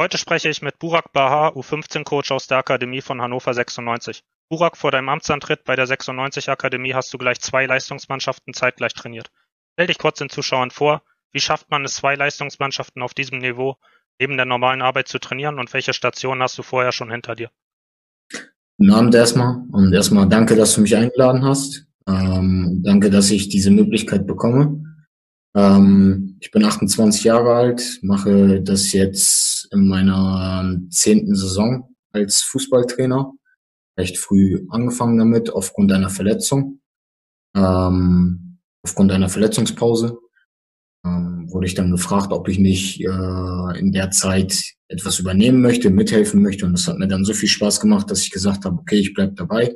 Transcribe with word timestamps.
Heute 0.00 0.16
spreche 0.16 0.48
ich 0.48 0.62
mit 0.62 0.78
Burak 0.78 1.12
Bahar, 1.12 1.56
U15-Coach 1.56 2.30
aus 2.30 2.46
der 2.46 2.58
Akademie 2.58 3.00
von 3.00 3.20
Hannover 3.20 3.52
96. 3.52 4.22
Burak, 4.48 4.76
vor 4.76 4.92
deinem 4.92 5.08
Amtsantritt 5.08 5.64
bei 5.64 5.74
der 5.74 5.88
96 5.88 6.50
Akademie 6.50 6.94
hast 6.94 7.12
du 7.12 7.18
gleich 7.18 7.40
zwei 7.40 7.66
Leistungsmannschaften 7.66 8.54
zeitgleich 8.54 8.94
trainiert. 8.94 9.32
Stell 9.72 9.88
dich 9.88 9.98
kurz 9.98 10.18
den 10.18 10.28
Zuschauern 10.28 10.70
vor, 10.70 11.02
wie 11.32 11.40
schafft 11.40 11.72
man 11.72 11.84
es, 11.84 11.96
zwei 11.96 12.14
Leistungsmannschaften 12.14 13.02
auf 13.02 13.12
diesem 13.12 13.38
Niveau 13.38 13.74
neben 14.20 14.36
der 14.36 14.46
normalen 14.46 14.82
Arbeit 14.82 15.08
zu 15.08 15.18
trainieren 15.18 15.58
und 15.58 15.72
welche 15.74 15.92
Stationen 15.92 16.42
hast 16.42 16.56
du 16.56 16.62
vorher 16.62 16.92
schon 16.92 17.10
hinter 17.10 17.34
dir? 17.34 17.50
Guten 18.78 18.92
Abend 18.92 19.16
erstmal 19.16 19.64
und 19.72 19.92
erstmal 19.92 20.28
danke, 20.28 20.54
dass 20.54 20.76
du 20.76 20.80
mich 20.80 20.94
eingeladen 20.94 21.44
hast. 21.44 21.88
Ähm, 22.06 22.82
danke, 22.84 23.10
dass 23.10 23.32
ich 23.32 23.48
diese 23.48 23.72
Möglichkeit 23.72 24.28
bekomme. 24.28 24.84
Ähm, 25.56 26.36
ich 26.38 26.52
bin 26.52 26.64
28 26.64 27.24
Jahre 27.24 27.52
alt, 27.52 27.98
mache 28.02 28.60
das 28.60 28.92
jetzt 28.92 29.57
in 29.72 29.88
meiner 29.88 30.76
zehnten 30.90 31.34
Saison 31.34 31.94
als 32.12 32.42
Fußballtrainer. 32.42 33.32
Recht 33.98 34.18
früh 34.18 34.66
angefangen 34.70 35.18
damit, 35.18 35.50
aufgrund 35.50 35.92
einer 35.92 36.10
Verletzung. 36.10 36.80
Ähm, 37.56 38.58
aufgrund 38.82 39.12
einer 39.12 39.28
Verletzungspause 39.28 40.18
ähm, 41.04 41.50
wurde 41.50 41.66
ich 41.66 41.74
dann 41.74 41.90
gefragt, 41.90 42.32
ob 42.32 42.48
ich 42.48 42.58
nicht 42.58 43.00
äh, 43.00 43.78
in 43.78 43.92
der 43.92 44.10
Zeit 44.10 44.74
etwas 44.88 45.18
übernehmen 45.18 45.60
möchte, 45.60 45.90
mithelfen 45.90 46.42
möchte. 46.42 46.66
Und 46.66 46.72
das 46.72 46.88
hat 46.88 46.98
mir 46.98 47.08
dann 47.08 47.24
so 47.24 47.34
viel 47.34 47.48
Spaß 47.48 47.80
gemacht, 47.80 48.10
dass 48.10 48.22
ich 48.22 48.30
gesagt 48.30 48.64
habe, 48.64 48.78
okay, 48.78 48.98
ich 48.98 49.14
bleib 49.14 49.36
dabei, 49.36 49.74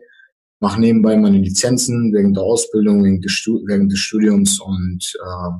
mache 0.60 0.80
nebenbei 0.80 1.16
meine 1.16 1.38
Lizenzen 1.38 2.12
während 2.12 2.36
der 2.36 2.44
Ausbildung, 2.44 3.04
während 3.04 3.24
des, 3.24 3.32
Stud 3.32 3.62
während 3.66 3.90
des 3.90 3.98
Studiums 3.98 4.60
und 4.60 5.12
äh, 5.22 5.50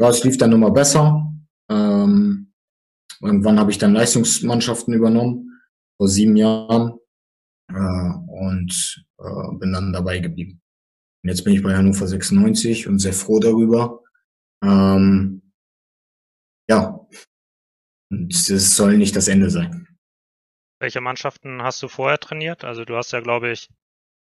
ja, 0.00 0.08
es 0.08 0.24
lief 0.24 0.38
dann 0.38 0.52
immer 0.52 0.70
besser. 0.70 1.30
Ähm, 1.70 2.49
irgendwann 3.22 3.58
habe 3.58 3.70
ich 3.70 3.78
dann 3.78 3.94
Leistungsmannschaften 3.94 4.94
übernommen, 4.94 5.60
vor 5.96 6.08
sieben 6.08 6.36
Jahren, 6.36 6.98
äh, 7.68 8.12
und 8.26 9.04
äh, 9.18 9.56
bin 9.58 9.72
dann 9.72 9.92
dabei 9.92 10.18
geblieben. 10.18 10.60
Und 11.22 11.28
jetzt 11.30 11.44
bin 11.44 11.54
ich 11.54 11.62
bei 11.62 11.76
Hannover 11.76 12.06
96 12.06 12.88
und 12.88 12.98
sehr 12.98 13.12
froh 13.12 13.38
darüber. 13.38 14.02
Ähm, 14.64 15.52
ja, 16.68 17.06
und 18.10 18.32
es 18.32 18.76
soll 18.76 18.96
nicht 18.96 19.16
das 19.16 19.28
Ende 19.28 19.50
sein. 19.50 19.86
Welche 20.80 21.00
Mannschaften 21.00 21.62
hast 21.62 21.82
du 21.82 21.88
vorher 21.88 22.18
trainiert? 22.18 22.64
Also 22.64 22.84
du 22.84 22.96
hast 22.96 23.12
ja, 23.12 23.20
glaube 23.20 23.50
ich, 23.50 23.68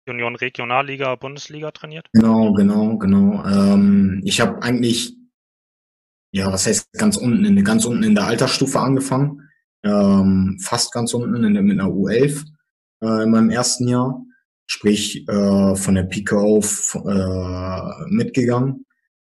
Union 0.08 0.36
Regionalliga, 0.36 1.14
Bundesliga 1.16 1.72
trainiert. 1.72 2.08
Genau, 2.12 2.52
genau, 2.52 2.96
genau. 2.98 3.44
Ähm, 3.44 4.22
ich 4.24 4.40
habe 4.40 4.62
eigentlich 4.62 5.16
ja, 6.36 6.52
was 6.52 6.66
heißt 6.66 6.92
ganz 6.92 7.16
unten, 7.16 7.46
in, 7.46 7.64
ganz 7.64 7.86
unten 7.86 8.02
in 8.02 8.14
der 8.14 8.26
Altersstufe 8.26 8.78
angefangen, 8.78 9.48
ähm, 9.82 10.58
fast 10.60 10.92
ganz 10.92 11.14
unten 11.14 11.42
in, 11.42 11.64
mit 11.64 11.80
einer 11.80 11.88
U11 11.88 12.44
äh, 13.00 13.22
in 13.22 13.30
meinem 13.30 13.48
ersten 13.48 13.88
Jahr, 13.88 14.22
sprich 14.66 15.26
äh, 15.28 15.76
von 15.76 15.94
der 15.94 16.02
Pike 16.02 16.36
auf 16.36 16.94
äh, 16.94 18.10
mitgegangen. 18.10 18.84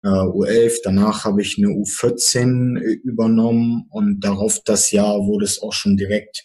Äh, 0.03 0.09
U11, 0.09 0.79
danach 0.85 1.27
habe 1.27 1.43
ich 1.43 1.59
eine 1.59 1.69
U14 1.69 2.79
übernommen 2.79 3.89
und 3.91 4.21
darauf 4.21 4.61
das 4.65 4.91
Jahr 4.91 5.19
wurde 5.19 5.45
es 5.45 5.61
auch 5.61 5.75
schon 5.75 5.99
direkt 5.99 6.45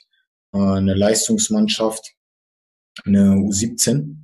äh, 0.53 0.57
eine 0.57 0.95
Leistungsmannschaft, 0.95 2.11
eine 3.05 3.35
U17. 3.35 4.17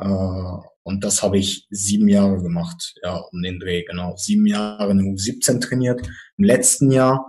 Äh, 0.00 0.71
und 0.84 1.04
das 1.04 1.22
habe 1.22 1.38
ich 1.38 1.66
sieben 1.70 2.08
Jahre 2.08 2.42
gemacht, 2.42 2.94
ja, 3.02 3.16
um 3.16 3.42
den 3.42 3.60
Dreh, 3.60 3.84
genau. 3.84 4.16
Sieben 4.16 4.46
Jahre 4.46 4.90
in 4.90 5.00
U17 5.00 5.60
trainiert. 5.60 6.00
Im 6.36 6.44
letzten 6.44 6.90
Jahr, 6.90 7.28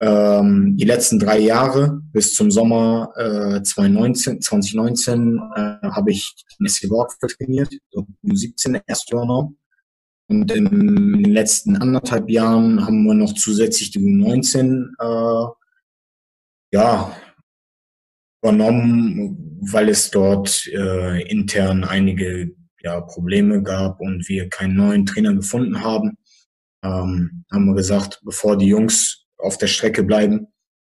ähm, 0.00 0.76
die 0.76 0.84
letzten 0.84 1.18
drei 1.18 1.38
Jahre 1.38 2.00
bis 2.12 2.34
zum 2.34 2.50
Sommer 2.50 3.12
äh, 3.16 3.62
2019, 3.62 4.40
2019 4.40 5.36
äh, 5.54 5.60
habe 5.88 6.10
ich 6.12 6.32
in 6.58 6.88
Borgfeld 6.88 7.36
trainiert, 7.36 7.72
U17 8.24 8.80
erst 8.86 9.12
übernommen. 9.12 9.58
Und 10.28 10.50
in 10.52 10.64
den 10.64 11.24
letzten 11.24 11.76
anderthalb 11.76 12.30
Jahren 12.30 12.86
haben 12.86 13.04
wir 13.04 13.14
noch 13.14 13.34
zusätzlich 13.34 13.90
die 13.90 13.98
U19 13.98 14.92
äh, 14.98 15.52
ja, 16.72 17.16
übernommen, 18.42 19.58
weil 19.60 19.88
es 19.88 20.10
dort 20.10 20.66
äh, 20.68 21.22
intern 21.28 21.84
einige 21.84 22.54
ja, 22.82 23.00
Probleme 23.00 23.62
gab 23.62 24.00
und 24.00 24.28
wir 24.28 24.48
keinen 24.48 24.76
neuen 24.76 25.06
Trainer 25.06 25.34
gefunden 25.34 25.82
haben, 25.82 26.16
ähm, 26.84 27.44
haben 27.50 27.66
wir 27.66 27.74
gesagt, 27.74 28.20
bevor 28.24 28.56
die 28.56 28.66
Jungs 28.66 29.24
auf 29.38 29.58
der 29.58 29.68
Strecke 29.68 30.02
bleiben 30.02 30.48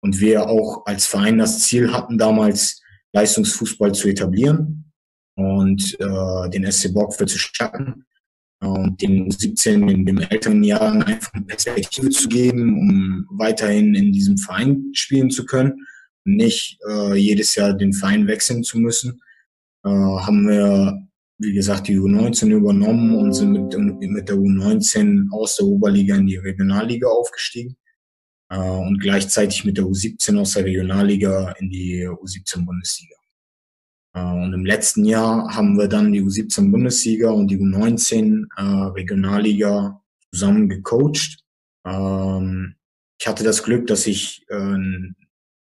und 0.02 0.20
wir 0.20 0.50
auch 0.50 0.86
als 0.86 1.06
Verein 1.06 1.38
das 1.38 1.62
Ziel 1.62 1.92
hatten, 1.94 2.18
damals 2.18 2.82
Leistungsfußball 3.14 3.94
zu 3.94 4.10
etablieren 4.10 4.92
und 5.36 5.98
äh, 6.00 6.50
den 6.50 6.70
SC 6.72 6.94
Borgfeld 6.94 7.30
zu 7.30 7.40
starten 7.40 8.06
und 8.62 9.02
den 9.02 9.30
17 9.30 9.88
in 9.90 10.06
den 10.06 10.20
älteren 10.20 10.64
Jahren 10.64 11.04
einfach 11.04 11.34
eine 11.34 11.46
Perspektive 11.46 12.10
zu 12.10 12.28
geben, 12.28 12.80
um 12.80 13.28
weiterhin 13.38 13.94
in 13.96 14.12
diesem 14.12 14.38
Verein 14.38 14.92
spielen 14.94 15.30
zu 15.30 15.46
können 15.46 15.86
und 16.26 16.36
nicht 16.36 16.80
äh, 16.90 17.16
jedes 17.16 17.56
Jahr 17.56 17.74
den 17.74 17.94
Verein 17.94 18.28
wechseln 18.28 18.64
zu 18.64 18.80
müssen, 18.80 19.22
äh, 19.84 19.90
haben 19.90 20.48
wir 20.48 21.05
wie 21.38 21.54
gesagt, 21.54 21.88
die 21.88 21.98
U19 21.98 22.50
übernommen 22.50 23.16
und 23.16 23.34
sind 23.34 23.52
mit, 23.52 23.78
mit 23.78 24.30
der 24.30 24.36
U19 24.36 25.32
aus 25.32 25.58
der 25.58 25.66
Oberliga 25.66 26.16
in 26.16 26.28
die 26.28 26.38
Regionalliga 26.38 27.08
aufgestiegen 27.08 27.76
äh, 28.50 28.58
und 28.58 29.00
gleichzeitig 29.00 29.66
mit 29.66 29.78
der 29.78 29.86
U17 29.86 30.40
aus 30.40 30.54
der 30.54 30.66
Regionalliga 30.66 31.52
in 31.60 31.70
die 31.70 32.08
U17 32.08 32.66
Bundesliga. 32.66 33.16
Äh, 34.14 34.22
und 34.22 34.54
im 34.54 34.66
letzten 34.66 35.04
Jahr 35.06 35.54
haben 35.54 35.78
wir 35.78 35.88
dann 35.88 36.14
die 36.14 36.22
U17 36.22 36.72
Bundesliga 36.72 37.30
und 37.30 37.50
die 37.50 37.58
U19 37.58 38.46
äh, 38.56 38.62
Regionalliga 38.94 40.02
zusammen 40.32 40.70
gecoacht. 40.70 41.44
Ähm, 41.86 42.76
ich 43.20 43.28
hatte 43.28 43.44
das 43.44 43.64
Glück, 43.64 43.88
dass 43.88 44.08
ich 44.08 44.46
äh, 44.50 44.56
ein, 44.56 45.16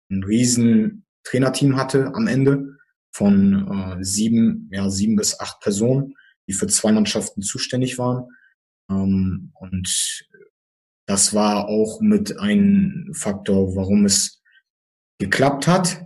ein 0.09 0.23
riesen 0.23 1.05
Trainerteam 1.23 1.77
hatte 1.77 2.11
am 2.15 2.27
Ende 2.27 2.78
von 3.11 3.99
äh, 3.99 4.03
sieben, 4.03 4.69
ja, 4.71 4.89
sieben 4.89 5.15
bis 5.15 5.39
acht 5.39 5.59
Personen, 5.61 6.15
die 6.47 6.53
für 6.53 6.67
zwei 6.67 6.91
Mannschaften 6.91 7.41
zuständig 7.41 7.97
waren. 7.97 8.27
Ähm, 8.89 9.51
und 9.53 10.27
das 11.05 11.33
war 11.33 11.67
auch 11.67 12.01
mit 12.01 12.39
ein 12.39 13.09
Faktor, 13.13 13.75
warum 13.75 14.05
es 14.05 14.41
geklappt 15.19 15.67
hat. 15.67 16.05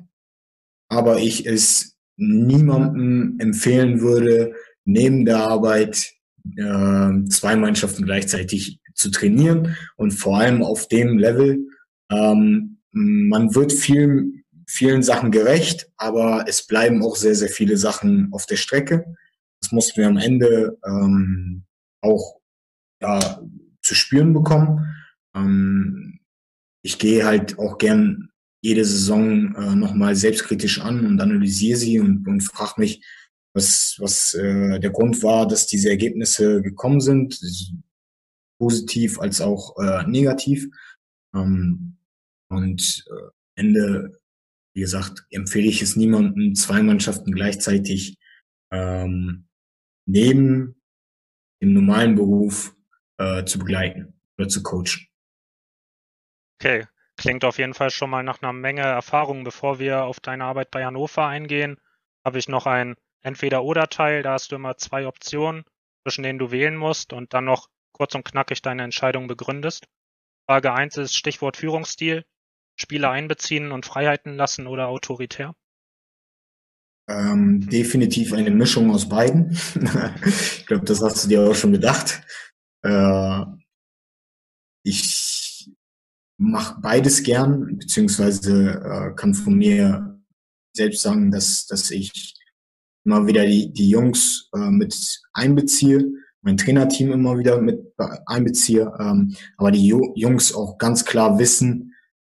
Aber 0.90 1.20
ich 1.20 1.46
es 1.46 1.98
niemandem 2.18 3.38
empfehlen 3.40 4.02
würde, 4.02 4.54
neben 4.86 5.26
der 5.26 5.40
Arbeit 5.40 6.14
äh, 6.56 7.26
zwei 7.30 7.56
Mannschaften 7.56 8.06
gleichzeitig 8.06 8.80
zu 8.94 9.10
trainieren 9.10 9.76
und 9.96 10.12
vor 10.12 10.38
allem 10.38 10.62
auf 10.62 10.88
dem 10.88 11.18
Level. 11.18 11.68
Ähm, 12.12 12.78
man 12.92 13.56
wird 13.56 13.74
viel 13.74 14.43
vielen 14.68 15.04
Sachen 15.04 15.32
gerecht, 15.32 15.90
aber 15.98 16.46
es 16.48 16.66
bleiben 16.66 17.04
auch 17.04 17.16
sehr, 17.16 17.36
sehr 17.36 17.50
viele 17.50 17.78
Sachen 17.78 18.30
auf 18.32 18.46
der 18.46 18.56
Strecke. 18.56 19.16
Das 19.62 19.72
mussten 19.72 20.02
wir 20.02 20.08
am 20.08 20.18
Ende 20.18 20.78
ähm, 20.86 21.64
auch 22.02 22.40
ja, 23.02 23.42
zu 23.82 23.96
spüren 23.96 24.34
bekommen. 24.34 24.96
Ähm, 25.36 26.20
ich 26.84 27.00
gehe 27.00 27.26
halt 27.26 27.58
auch 27.60 27.78
gern 27.78 28.30
jede 28.62 28.86
Saison 28.86 29.56
äh, 29.56 29.76
nochmal 29.76 30.16
selbstkritisch 30.16 30.80
an 30.80 31.06
und 31.06 31.20
analysiere 31.20 31.78
sie 31.78 32.00
und, 32.00 32.28
und 32.28 32.42
frage 32.42 32.80
mich, 32.80 33.04
was, 33.54 33.98
was 34.00 34.34
äh, 34.34 34.80
der 34.80 34.90
Grund 34.90 35.22
war, 35.22 35.48
dass 35.48 35.68
diese 35.68 35.90
Ergebnisse 35.90 36.62
gekommen 36.62 37.02
sind, 37.02 37.40
positiv 38.58 39.20
als 39.20 39.42
auch 39.42 39.78
äh, 39.78 40.08
negativ. 40.08 40.68
Ähm, 41.36 41.98
und 42.50 43.06
äh, 43.10 43.30
Ende 43.56 44.20
wie 44.74 44.82
gesagt, 44.82 45.26
empfehle 45.30 45.68
ich 45.68 45.82
es 45.82 45.96
niemandem, 45.96 46.56
zwei 46.56 46.82
Mannschaften 46.82 47.32
gleichzeitig 47.32 48.18
ähm, 48.72 49.48
neben 50.06 50.82
dem 51.62 51.74
normalen 51.74 52.16
Beruf 52.16 52.76
äh, 53.18 53.46
zu 53.46 53.60
begleiten 53.60 54.20
oder 54.38 54.48
zu 54.48 54.64
coachen. 54.64 55.08
Okay, 56.60 56.88
klingt 57.18 57.46
auf 57.46 57.58
jeden 57.58 57.74
Fall 57.74 57.90
schon 57.90 58.10
mal 58.10 58.24
nach 58.24 58.42
einer 58.42 58.54
Menge 58.54 58.82
Erfahrung. 58.82 59.44
Bevor 59.44 59.80
wir 59.80 60.04
auf 60.04 60.20
deine 60.20 60.46
Arbeit 60.46 60.72
bei 60.72 60.86
Hannover 60.86 61.28
eingehen, 61.28 61.78
habe 62.26 62.40
ich 62.40 62.48
noch 62.48 62.66
ein 62.66 62.96
Entweder-Oder-Teil. 63.22 64.24
Da 64.24 64.34
hast 64.34 64.52
du 64.52 64.56
immer 64.56 64.78
zwei 64.78 65.08
Optionen, 65.08 65.64
zwischen 66.04 66.24
denen 66.24 66.40
du 66.40 66.52
wählen 66.52 66.76
musst 66.76 67.14
und 67.14 67.34
dann 67.34 67.46
noch 67.46 67.70
kurz 67.92 68.16
und 68.16 68.26
knackig 68.26 68.62
deine 68.62 68.84
Entscheidung 68.84 69.28
begründest. 69.28 69.88
Frage 70.48 70.74
eins 70.74 70.98
ist 70.98 71.16
Stichwort 71.16 71.58
Führungsstil. 71.58 72.26
Spieler 72.76 73.12
einbeziehen 73.12 73.72
und 73.72 73.86
Freiheiten 73.86 74.36
lassen 74.36 74.68
oder 74.68 74.88
autoritär? 74.88 75.56
Ähm, 77.08 77.68
definitiv 77.70 78.34
eine 78.34 78.52
Mischung 78.52 78.92
aus 78.92 79.10
beiden. 79.10 79.52
ich 80.26 80.66
glaube, 80.66 80.86
das 80.86 81.02
hast 81.02 81.24
du 81.24 81.28
dir 81.28 81.42
auch 81.42 81.56
schon 81.56 81.74
gedacht. 81.74 82.22
Äh, 82.82 83.42
ich 84.86 85.70
mache 86.38 86.80
beides 86.82 87.24
gern, 87.24 87.78
beziehungsweise 87.78 88.82
äh, 88.84 89.16
kann 89.16 89.34
von 89.34 89.56
mir 89.56 90.22
selbst 90.76 91.02
sagen, 91.02 91.32
dass, 91.32 91.68
dass 91.68 91.92
ich 91.92 92.34
immer 93.06 93.28
wieder 93.28 93.46
die, 93.46 93.72
die 93.72 93.90
Jungs 93.90 94.50
äh, 94.54 94.70
mit 94.70 95.22
einbeziehe, 95.34 96.06
mein 96.42 96.58
Trainerteam 96.58 97.12
immer 97.12 97.38
wieder 97.38 97.62
mit 97.62 97.94
einbeziehe, 98.26 98.94
ähm, 99.00 99.36
aber 99.58 99.72
die 99.72 99.88
Jungs 99.88 100.54
auch 100.54 100.78
ganz 100.78 101.06
klar 101.06 101.40
wissen, 101.40 101.93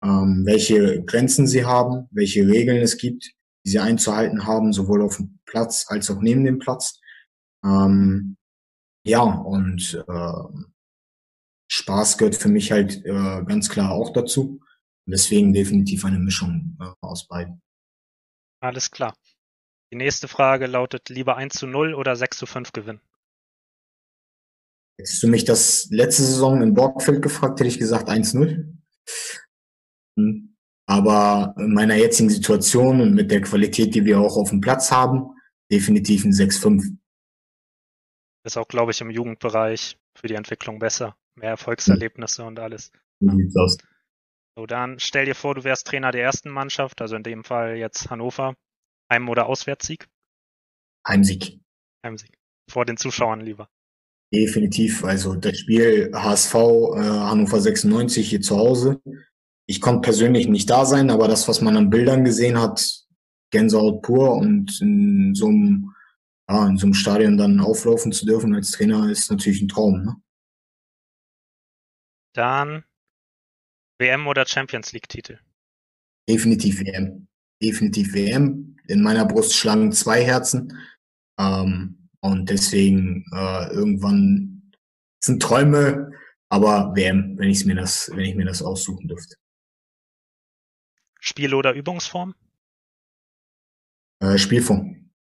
ähm, 0.07 0.43
welche 0.47 1.05
Grenzen 1.05 1.49
sie 1.49 1.65
haben, 1.65 2.09
welche 2.13 2.47
Regeln 2.47 2.81
es 2.81 2.97
gibt, 2.97 3.33
die 3.65 3.71
sie 3.71 3.81
einzuhalten 3.81 4.47
haben, 4.47 4.73
sowohl 4.73 5.03
auf 5.03 5.17
dem 5.17 5.41
Platz 5.47 5.87
als 5.89 6.11
auch 6.11 6.21
neben 6.21 6.45
dem 6.45 6.61
Platz. 6.61 7.01
Ähm, 7.65 8.37
ja, 9.05 9.23
und 9.23 10.05
äh, 10.07 10.65
Spaß 11.69 12.19
gehört 12.19 12.37
für 12.37 12.49
mich 12.49 12.71
halt 12.71 13.05
äh, 13.05 13.45
ganz 13.45 13.69
klar 13.69 13.91
auch 13.91 14.13
dazu. 14.13 14.61
Deswegen 15.09 15.53
definitiv 15.53 16.05
eine 16.05 16.19
Mischung 16.19 16.77
äh, 16.81 16.93
aus 17.01 17.27
beiden. 17.27 17.61
Alles 18.61 18.91
klar. 18.91 19.17
Die 19.93 19.97
nächste 19.97 20.29
Frage 20.29 20.67
lautet, 20.67 21.09
lieber 21.09 21.37
1 21.37 21.55
zu 21.55 21.67
0 21.67 21.95
oder 21.95 22.17
6 22.17 22.39
zu 22.39 22.47
5 22.47 22.73
gewinnen? 22.73 23.01
Hättest 24.99 25.23
du 25.23 25.29
mich 25.29 25.45
das 25.45 25.89
letzte 25.91 26.23
Saison 26.23 26.63
in 26.63 26.75
Borgfeld 26.75 27.23
gefragt, 27.23 27.61
hätte 27.61 27.69
ich 27.69 27.79
gesagt 27.79 28.09
1-0. 28.09 28.77
Aber 30.87 31.55
in 31.59 31.75
meiner 31.75 31.97
jetzigen 31.97 32.31
Situation 32.31 33.01
und 33.01 33.15
mit 33.15 33.31
der 33.31 33.41
Qualität, 33.41 33.95
die 33.95 34.05
wir 34.05 34.21
auch 34.21 34.37
auf 34.37 34.51
dem 34.51 34.61
Platz 34.61 34.91
haben, 34.91 35.31
definitiv 35.71 36.25
ein 36.25 36.33
6-5. 36.33 36.97
Ist 38.45 38.57
auch, 38.57 38.69
glaube 38.69 38.93
ich, 38.93 39.01
im 39.01 39.11
Jugendbereich 39.11 39.99
für 40.17 40.29
die 40.29 40.35
Entwicklung 40.35 40.79
besser. 40.79 41.17
Mehr 41.35 41.51
Erfolgserlebnisse 41.51 42.45
und 42.45 42.59
alles. 42.61 42.93
So, 44.57 44.67
dann 44.67 44.99
stell 44.99 45.27
dir 45.27 45.35
vor, 45.35 45.55
du 45.55 45.65
wärst 45.65 45.87
Trainer 45.87 46.13
der 46.13 46.23
ersten 46.23 46.51
Mannschaft, 46.51 47.03
also 47.03 47.17
in 47.17 47.23
dem 47.23 47.45
Fall 47.45 47.77
jetzt 47.77 48.09
Hannover. 48.09 48.55
Heim- 49.13 49.29
oder 49.29 49.47
Auswärtssieg? 49.47 50.09
Heimsieg. 51.07 51.61
Heimsieg. 52.05 52.39
Vor 52.71 52.85
den 52.85 52.97
Zuschauern 52.97 53.41
lieber. 53.41 53.69
Definitiv. 54.33 55.05
Also 55.05 55.35
das 55.35 55.59
Spiel 55.59 56.11
HSV 56.13 56.55
äh, 56.55 57.01
Hannover 57.01 57.61
96 57.61 58.29
hier 58.29 58.41
zu 58.41 58.57
Hause. 58.57 59.01
Ich 59.69 59.81
konnte 59.81 60.03
persönlich 60.03 60.47
nicht 60.49 60.71
da 60.71 60.85
sein, 60.85 61.11
aber 61.11 61.29
das, 61.29 61.49
was 61.49 61.61
man 61.61 61.77
an 61.77 61.91
Bildern 61.91 62.25
gesehen 62.25 62.61
hat, 62.61 63.05
Gänsehaut 63.51 64.03
pur 64.03 64.33
und 64.37 64.81
in 64.81 65.35
so 65.35 65.49
einem, 65.49 65.95
ja, 66.49 66.67
in 66.69 66.77
so 66.77 66.87
einem 66.87 66.95
Stadion 66.95 67.37
dann 67.37 67.61
auflaufen 67.61 68.13
zu 68.13 68.27
dürfen 68.27 68.55
als 68.55 68.71
Trainer 68.71 69.11
ist 69.11 69.31
natürlich 69.31 69.61
ein 69.63 69.69
Traum. 69.69 70.05
Ne? 70.05 70.17
Dann 72.35 72.85
WM 73.99 74.27
oder 74.27 74.47
Champions 74.47 74.93
League 74.93 75.09
Titel? 75.09 75.39
Definitiv 76.29 76.81
WM. 76.81 77.29
Definitiv 77.63 78.13
WM. 78.15 78.77
In 78.89 79.03
meiner 79.03 79.25
Brust 79.25 79.55
schlagen 79.55 79.93
zwei 79.93 80.23
Herzen. 80.23 80.77
Ähm, 81.39 82.09
und 82.21 82.51
deswegen 82.51 83.25
äh, 83.33 83.73
irgendwann 83.73 84.73
sind 85.23 85.43
Träume, 85.43 86.13
aber 86.49 86.95
WM, 86.95 87.39
wenn 87.39 87.49
ich 87.49 87.65
mir 87.65 87.75
das, 87.75 88.11
wenn 88.13 88.25
ich 88.25 88.35
mir 88.35 88.45
das 88.45 88.63
aussuchen 88.63 89.09
dürfte. 89.09 89.37
Spiel 91.27 91.55
oder 91.55 91.73
Übungsform? 91.75 92.35
Äh, 94.21 94.39
Spielform. 94.39 95.11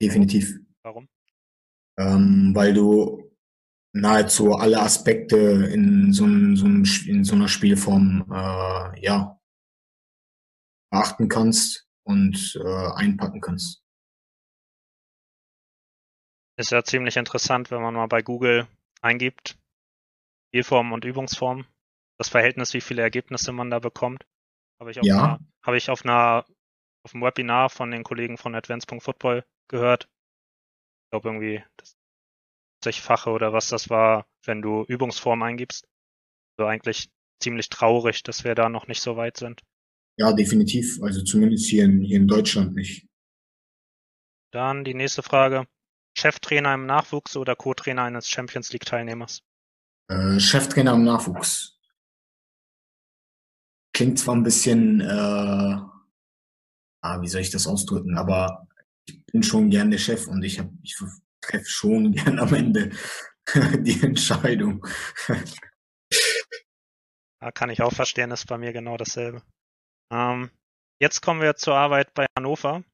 Definitiv. 0.00 0.54
Warum? 0.82 1.08
Ähm, 1.98 2.52
weil 2.54 2.72
du 2.72 3.28
nahezu 3.92 4.54
alle 4.54 4.80
Aspekte 4.80 5.36
in 5.36 6.12
so, 6.12 6.24
einem, 6.24 6.56
so, 6.56 6.66
einem, 6.66 6.84
in 7.06 7.24
so 7.24 7.34
einer 7.34 7.48
Spielform 7.48 8.30
äh, 8.30 9.00
ja 9.04 9.40
beachten 10.90 11.28
kannst 11.28 11.88
und 12.04 12.58
äh, 12.64 12.92
einpacken 12.94 13.40
kannst. 13.40 13.82
Ist 16.56 16.70
ja 16.70 16.82
ziemlich 16.82 17.16
interessant, 17.16 17.70
wenn 17.70 17.82
man 17.82 17.94
mal 17.94 18.06
bei 18.06 18.22
Google 18.22 18.68
eingibt, 19.00 19.58
Spielform 20.48 20.92
und 20.92 21.04
Übungsform, 21.04 21.66
das 22.18 22.28
Verhältnis, 22.28 22.72
wie 22.72 22.80
viele 22.80 23.02
Ergebnisse 23.02 23.52
man 23.52 23.70
da 23.70 23.80
bekommt. 23.80 24.24
Habe 24.80 24.90
ich, 24.90 25.00
auf 25.00 25.06
ja. 25.06 25.16
einer, 25.16 25.38
habe 25.62 25.76
ich 25.76 25.90
auf 25.90 26.04
einer 26.04 26.44
auf 27.04 27.14
einem 27.14 27.24
Webinar 27.24 27.70
von 27.70 27.90
den 27.90 28.04
Kollegen 28.04 28.36
von 28.36 28.54
Advanced.football 28.54 29.44
gehört. 29.68 30.08
Ich 31.04 31.10
glaube 31.10 31.28
irgendwie 31.28 31.64
das 31.76 31.96
60-fache 32.84 33.30
oder 33.30 33.52
was 33.52 33.68
das 33.68 33.88
war, 33.88 34.26
wenn 34.44 34.62
du 34.62 34.84
Übungsform 34.84 35.42
eingibst. 35.42 35.86
Also 36.56 36.68
eigentlich 36.68 37.08
ziemlich 37.40 37.68
traurig, 37.68 38.22
dass 38.22 38.44
wir 38.44 38.54
da 38.54 38.68
noch 38.68 38.88
nicht 38.88 39.00
so 39.00 39.16
weit 39.16 39.36
sind. 39.36 39.62
Ja, 40.18 40.32
definitiv. 40.32 41.00
Also 41.02 41.22
zumindest 41.22 41.66
hier 41.66 41.84
in, 41.84 42.02
hier 42.02 42.16
in 42.16 42.28
Deutschland 42.28 42.74
nicht. 42.74 43.06
Dann 44.52 44.84
die 44.84 44.94
nächste 44.94 45.22
Frage. 45.22 45.66
Cheftrainer 46.16 46.74
im 46.74 46.86
Nachwuchs 46.86 47.36
oder 47.36 47.54
Co-Trainer 47.54 48.02
eines 48.02 48.28
Champions 48.28 48.72
League 48.72 48.84
Teilnehmers? 48.84 49.42
Äh, 50.08 50.40
Cheftrainer 50.40 50.94
im 50.94 51.04
Nachwuchs. 51.04 51.77
Klingt 53.98 54.20
zwar 54.20 54.36
ein 54.36 54.44
bisschen, 54.44 55.00
äh, 55.00 55.76
ah, 57.02 57.20
wie 57.20 57.26
soll 57.26 57.40
ich 57.40 57.50
das 57.50 57.66
ausdrücken, 57.66 58.16
aber 58.16 58.68
ich 59.08 59.26
bin 59.26 59.42
schon 59.42 59.70
gern 59.70 59.90
der 59.90 59.98
Chef 59.98 60.28
und 60.28 60.44
ich, 60.44 60.60
hab, 60.60 60.70
ich 60.84 60.96
treffe 61.40 61.68
schon 61.68 62.12
gern 62.12 62.38
am 62.38 62.54
Ende 62.54 62.92
die 63.82 64.00
Entscheidung. 64.00 64.86
Da 67.40 67.50
kann 67.50 67.70
ich 67.70 67.82
auch 67.82 67.92
verstehen, 67.92 68.30
ist 68.30 68.46
bei 68.46 68.56
mir 68.56 68.72
genau 68.72 68.96
dasselbe. 68.96 69.42
Ähm, 70.12 70.50
jetzt 71.00 71.20
kommen 71.20 71.40
wir 71.40 71.56
zur 71.56 71.74
Arbeit 71.74 72.14
bei 72.14 72.26
Hannover. 72.36 72.84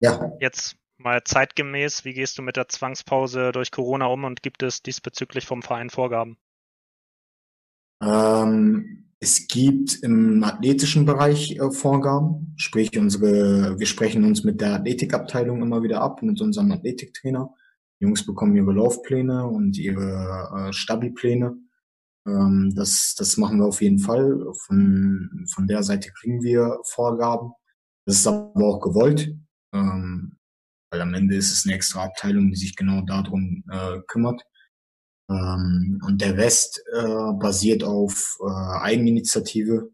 Ja. 0.00 0.30
Jetzt 0.40 0.76
mal 0.96 1.24
zeitgemäß, 1.24 2.04
wie 2.04 2.14
gehst 2.14 2.38
du 2.38 2.42
mit 2.42 2.56
der 2.56 2.68
Zwangspause 2.68 3.50
durch 3.50 3.72
Corona 3.72 4.06
um 4.06 4.22
und 4.24 4.44
gibt 4.44 4.62
es 4.62 4.82
diesbezüglich 4.82 5.46
vom 5.46 5.62
Verein 5.62 5.90
Vorgaben? 5.90 6.36
Ähm, 8.00 9.09
es 9.22 9.46
gibt 9.46 10.02
im 10.02 10.42
athletischen 10.42 11.04
Bereich 11.04 11.56
äh, 11.56 11.70
Vorgaben, 11.70 12.54
sprich 12.56 12.98
unsere, 12.98 13.78
wir 13.78 13.86
sprechen 13.86 14.24
uns 14.24 14.44
mit 14.44 14.62
der 14.62 14.74
Athletikabteilung 14.76 15.60
immer 15.60 15.82
wieder 15.82 16.00
ab, 16.00 16.22
mit 16.22 16.40
unserem 16.40 16.72
Athletiktrainer. 16.72 17.54
Die 18.00 18.04
Jungs 18.04 18.24
bekommen 18.24 18.56
ihre 18.56 18.72
Laufpläne 18.72 19.46
und 19.46 19.76
ihre 19.76 20.68
äh, 20.68 20.72
Stabipläne. 20.72 21.54
Ähm, 22.26 22.72
das, 22.74 23.14
das 23.14 23.36
machen 23.36 23.58
wir 23.58 23.66
auf 23.66 23.82
jeden 23.82 23.98
Fall. 23.98 24.42
Von, 24.66 25.46
von 25.52 25.66
der 25.66 25.82
Seite 25.82 26.10
kriegen 26.18 26.42
wir 26.42 26.78
Vorgaben. 26.84 27.52
Das 28.06 28.16
ist 28.16 28.26
aber 28.26 28.64
auch 28.64 28.80
gewollt. 28.80 29.36
Ähm, 29.74 30.38
weil 30.90 31.02
am 31.02 31.12
Ende 31.12 31.36
ist 31.36 31.52
es 31.52 31.66
eine 31.66 31.74
extra 31.74 32.04
Abteilung, 32.04 32.48
die 32.48 32.56
sich 32.56 32.74
genau 32.74 33.02
darum 33.02 33.64
äh, 33.70 34.00
kümmert. 34.08 34.42
Ähm, 35.30 36.00
und 36.04 36.20
der 36.20 36.36
Rest 36.36 36.82
äh, 36.92 37.32
basiert 37.38 37.84
auf 37.84 38.36
äh, 38.40 38.80
Eigeninitiative 38.80 39.90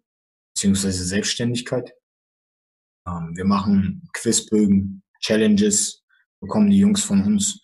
beziehungsweise 0.55 1.05
Selbstständigkeit. 1.05 1.93
Ähm, 3.07 3.37
wir 3.37 3.45
machen 3.45 4.09
Quizbögen, 4.15 5.03
Challenges, 5.21 6.03
bekommen 6.41 6.71
die 6.71 6.79
Jungs 6.79 7.03
von 7.05 7.23
uns. 7.23 7.61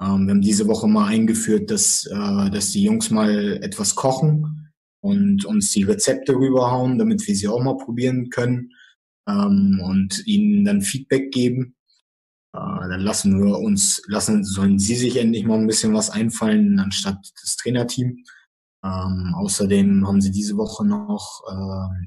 Ähm, 0.00 0.26
wir 0.26 0.34
haben 0.34 0.40
diese 0.40 0.68
Woche 0.68 0.86
mal 0.86 1.08
eingeführt, 1.08 1.70
dass, 1.70 2.06
äh, 2.06 2.50
dass 2.50 2.70
die 2.70 2.84
Jungs 2.84 3.10
mal 3.10 3.60
etwas 3.62 3.94
kochen 3.94 4.72
und 5.02 5.44
uns 5.44 5.70
die 5.72 5.84
Rezepte 5.84 6.34
rüberhauen, 6.34 6.98
damit 6.98 7.26
wir 7.26 7.34
sie 7.34 7.48
auch 7.48 7.62
mal 7.62 7.76
probieren 7.76 8.30
können 8.30 8.72
ähm, 9.28 9.80
und 9.84 10.26
ihnen 10.26 10.64
dann 10.64 10.82
Feedback 10.82 11.30
geben. 11.32 11.75
Äh, 12.56 12.88
dann 12.88 13.00
lassen 13.00 13.44
wir 13.44 13.58
uns, 13.58 14.02
lassen, 14.06 14.44
sollen 14.44 14.78
sie 14.78 14.94
sich 14.96 15.16
endlich 15.16 15.44
mal 15.44 15.58
ein 15.58 15.66
bisschen 15.66 15.92
was 15.92 16.10
einfallen, 16.10 16.78
anstatt 16.78 17.18
das 17.42 17.56
Trainerteam. 17.56 18.24
Ähm, 18.82 19.34
außerdem 19.36 20.06
haben 20.06 20.20
sie 20.20 20.30
diese 20.30 20.56
Woche 20.56 20.86
noch, 20.86 21.42
äh, 21.50 22.06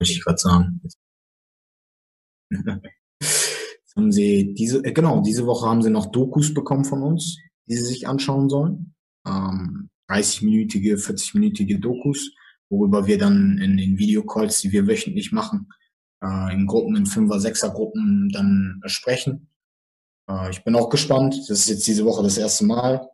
möchte 0.00 0.14
ich 0.14 0.24
gerade 0.24 0.38
sagen, 0.38 0.80
haben 3.96 4.12
sie 4.12 4.54
diese, 4.54 4.84
äh, 4.84 4.92
genau, 4.92 5.22
diese 5.22 5.46
Woche 5.46 5.68
haben 5.68 5.82
sie 5.82 5.90
noch 5.90 6.10
Dokus 6.10 6.52
bekommen 6.52 6.84
von 6.84 7.02
uns, 7.02 7.38
die 7.68 7.76
sie 7.76 7.84
sich 7.84 8.08
anschauen 8.08 8.48
sollen. 8.48 8.94
Ähm, 9.26 9.90
30-minütige, 10.10 10.96
40-minütige 10.96 11.78
Dokus, 11.78 12.32
worüber 12.70 13.06
wir 13.06 13.18
dann 13.18 13.58
in 13.58 13.76
den 13.76 13.98
Videocalls, 13.98 14.60
die 14.60 14.72
wir 14.72 14.86
wöchentlich 14.88 15.30
machen, 15.32 15.68
äh, 16.22 16.52
in 16.52 16.66
Gruppen, 16.66 16.96
in 16.96 17.06
Fünfer-, 17.06 17.40
Sechser-Gruppen 17.40 18.30
dann 18.30 18.80
sprechen. 18.86 19.48
Äh, 20.28 20.50
ich 20.50 20.64
bin 20.64 20.76
auch 20.76 20.88
gespannt. 20.88 21.36
Das 21.48 21.60
ist 21.60 21.68
jetzt 21.68 21.86
diese 21.86 22.04
Woche 22.04 22.22
das 22.22 22.38
erste 22.38 22.64
Mal. 22.64 23.08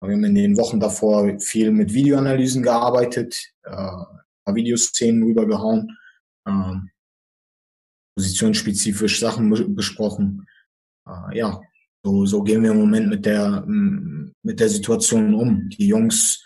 Wir 0.00 0.12
haben 0.12 0.24
in 0.24 0.34
den 0.34 0.56
Wochen 0.56 0.78
davor 0.78 1.40
viel 1.40 1.72
mit 1.72 1.92
Videoanalysen 1.92 2.62
gearbeitet, 2.62 3.52
äh, 3.64 3.72
paar 3.72 4.54
Videoszenen 4.54 5.24
rübergehauen, 5.24 5.96
äh, 6.46 6.74
positionsspezifisch 8.16 9.18
Sachen 9.18 9.74
besprochen. 9.74 10.46
Äh, 11.06 11.38
ja, 11.38 11.60
so, 12.04 12.26
so 12.26 12.42
gehen 12.42 12.62
wir 12.62 12.70
im 12.70 12.78
Moment 12.78 13.08
mit 13.08 13.26
der, 13.26 13.64
mit 13.66 14.60
der 14.60 14.68
Situation 14.68 15.34
um. 15.34 15.68
Die 15.68 15.88
Jungs, 15.88 16.44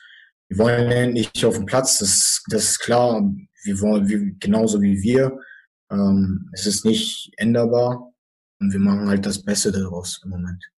die 0.50 0.58
wollen 0.58 0.90
endlich 0.90 1.44
auf 1.44 1.56
dem 1.56 1.66
Platz, 1.66 1.98
das, 1.98 2.42
das 2.48 2.70
ist 2.70 2.78
klar. 2.78 3.22
Wir 3.64 3.80
wollen, 3.80 4.08
wir, 4.08 4.32
genauso 4.40 4.80
wie 4.80 5.02
wir. 5.02 5.38
Ähm, 5.92 6.48
es 6.52 6.66
ist 6.66 6.84
nicht 6.86 7.32
änderbar 7.36 8.12
und 8.60 8.72
wir 8.72 8.80
machen 8.80 9.08
halt 9.08 9.26
das 9.26 9.44
Beste 9.44 9.70
daraus 9.70 10.22
im 10.24 10.30
Moment. 10.30 10.70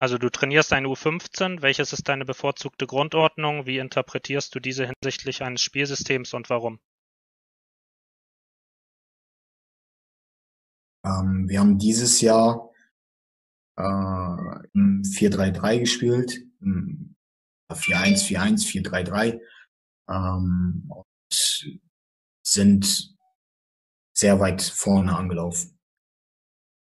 Also 0.00 0.18
du 0.18 0.30
trainierst 0.30 0.72
eine 0.72 0.88
U15. 0.88 1.62
Welches 1.62 1.92
ist 1.92 2.08
deine 2.08 2.24
bevorzugte 2.24 2.86
Grundordnung? 2.86 3.66
Wie 3.66 3.78
interpretierst 3.78 4.54
du 4.54 4.60
diese 4.60 4.88
hinsichtlich 4.88 5.42
eines 5.42 5.62
Spielsystems 5.62 6.32
und 6.32 6.48
warum? 6.50 6.80
Ähm, 11.04 11.48
wir 11.48 11.60
haben 11.60 11.78
dieses 11.78 12.20
Jahr 12.20 12.70
äh, 13.76 13.82
im 13.82 15.02
4-3-3 15.02 15.80
gespielt, 15.80 16.46
4-1, 16.62 16.96
4-1, 17.70 18.66
4-3-3 18.66 19.40
ähm, 20.08 20.84
und 20.88 21.11
sind 22.42 23.14
sehr 24.14 24.40
weit 24.40 24.62
vorne 24.62 25.16
angelaufen. 25.16 25.78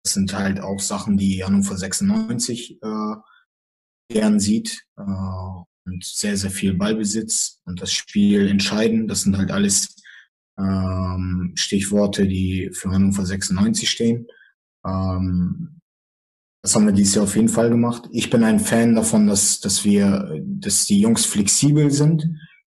Das 0.04 0.14
sind 0.14 0.34
halt 0.34 0.60
auch 0.62 0.80
Sachen, 0.80 1.18
die 1.18 1.44
Hannover 1.44 1.78
96 1.78 2.82
äh, 2.82 3.16
gern 4.10 4.40
sieht 4.40 4.86
äh, 4.98 5.02
und 5.02 6.04
sehr, 6.04 6.38
sehr 6.38 6.52
viel 6.52 6.74
Ballbesitz 6.74 7.62
und 7.66 7.82
das 7.82 7.92
Spiel 7.92 8.48
entscheiden. 8.48 9.08
Das 9.08 9.22
sind 9.22 9.38
halt 9.38 9.52
alles 9.52 9.96
ähm, 10.58 11.52
Stichworte, 11.56 12.28
die 12.28 12.70
für 12.74 12.92
Hannover 12.92 13.26
96 13.26 13.90
stehen. 13.90 14.28
Ähm, 14.86 15.82
das 16.64 16.76
haben 16.76 16.86
wir 16.86 16.94
dieses 16.94 17.16
Jahr 17.16 17.26
auf 17.26 17.36
jeden 17.36 17.50
Fall 17.50 17.70
gemacht. 17.70 18.10
Ich 18.12 18.30
bin 18.30 18.44
ein 18.44 18.60
Fan 18.60 18.96
davon, 18.96 19.28
dass, 19.28 19.60
dass 19.60 19.86
wir, 19.86 20.42
dass 20.44 20.86
die 20.86 21.00
Jungs 21.00 21.26
flexibel 21.26 21.92
sind, 21.92 22.28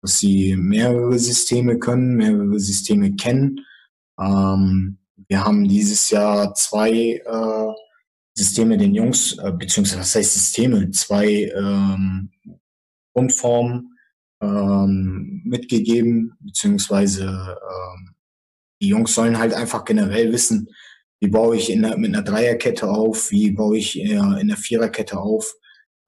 dass 0.07 0.21
sie 0.21 0.55
mehrere 0.57 1.19
Systeme 1.19 1.81
können, 1.81 2.15
mehrere 2.15 2.61
Systeme 2.61 3.17
kennen. 3.17 3.67
Ähm, 4.21 4.99
wir 5.27 5.45
haben 5.45 5.67
dieses 5.67 6.11
Jahr 6.11 6.55
zwei 6.55 7.21
äh, 7.27 7.73
Systeme 8.33 8.77
den 8.79 8.95
Jungs, 8.95 9.37
äh, 9.39 9.51
beziehungsweise 9.51 10.01
was 10.01 10.15
heißt 10.15 10.33
Systeme, 10.33 10.93
zwei 10.93 11.51
ähm, 11.57 12.31
Grundformen 13.13 13.99
ähm, 14.41 15.43
mitgegeben, 15.45 16.37
beziehungsweise 16.39 17.25
ähm, 17.25 18.15
die 18.81 18.89
Jungs 18.89 19.13
sollen 19.13 19.41
halt 19.41 19.55
einfach 19.55 19.85
generell 19.85 20.31
wissen, 20.31 20.69
wie 21.19 21.29
baue 21.29 21.57
ich 21.57 21.69
in 21.69 21.83
der, 21.83 21.99
mit 21.99 22.15
einer 22.15 22.23
Dreierkette 22.23 22.89
auf, 22.89 23.33
wie 23.33 23.51
baue 23.51 23.77
ich 23.77 23.99
äh, 23.99 24.41
in 24.41 24.47
der 24.47 24.57
Viererkette 24.57 25.19
auf. 25.19 25.53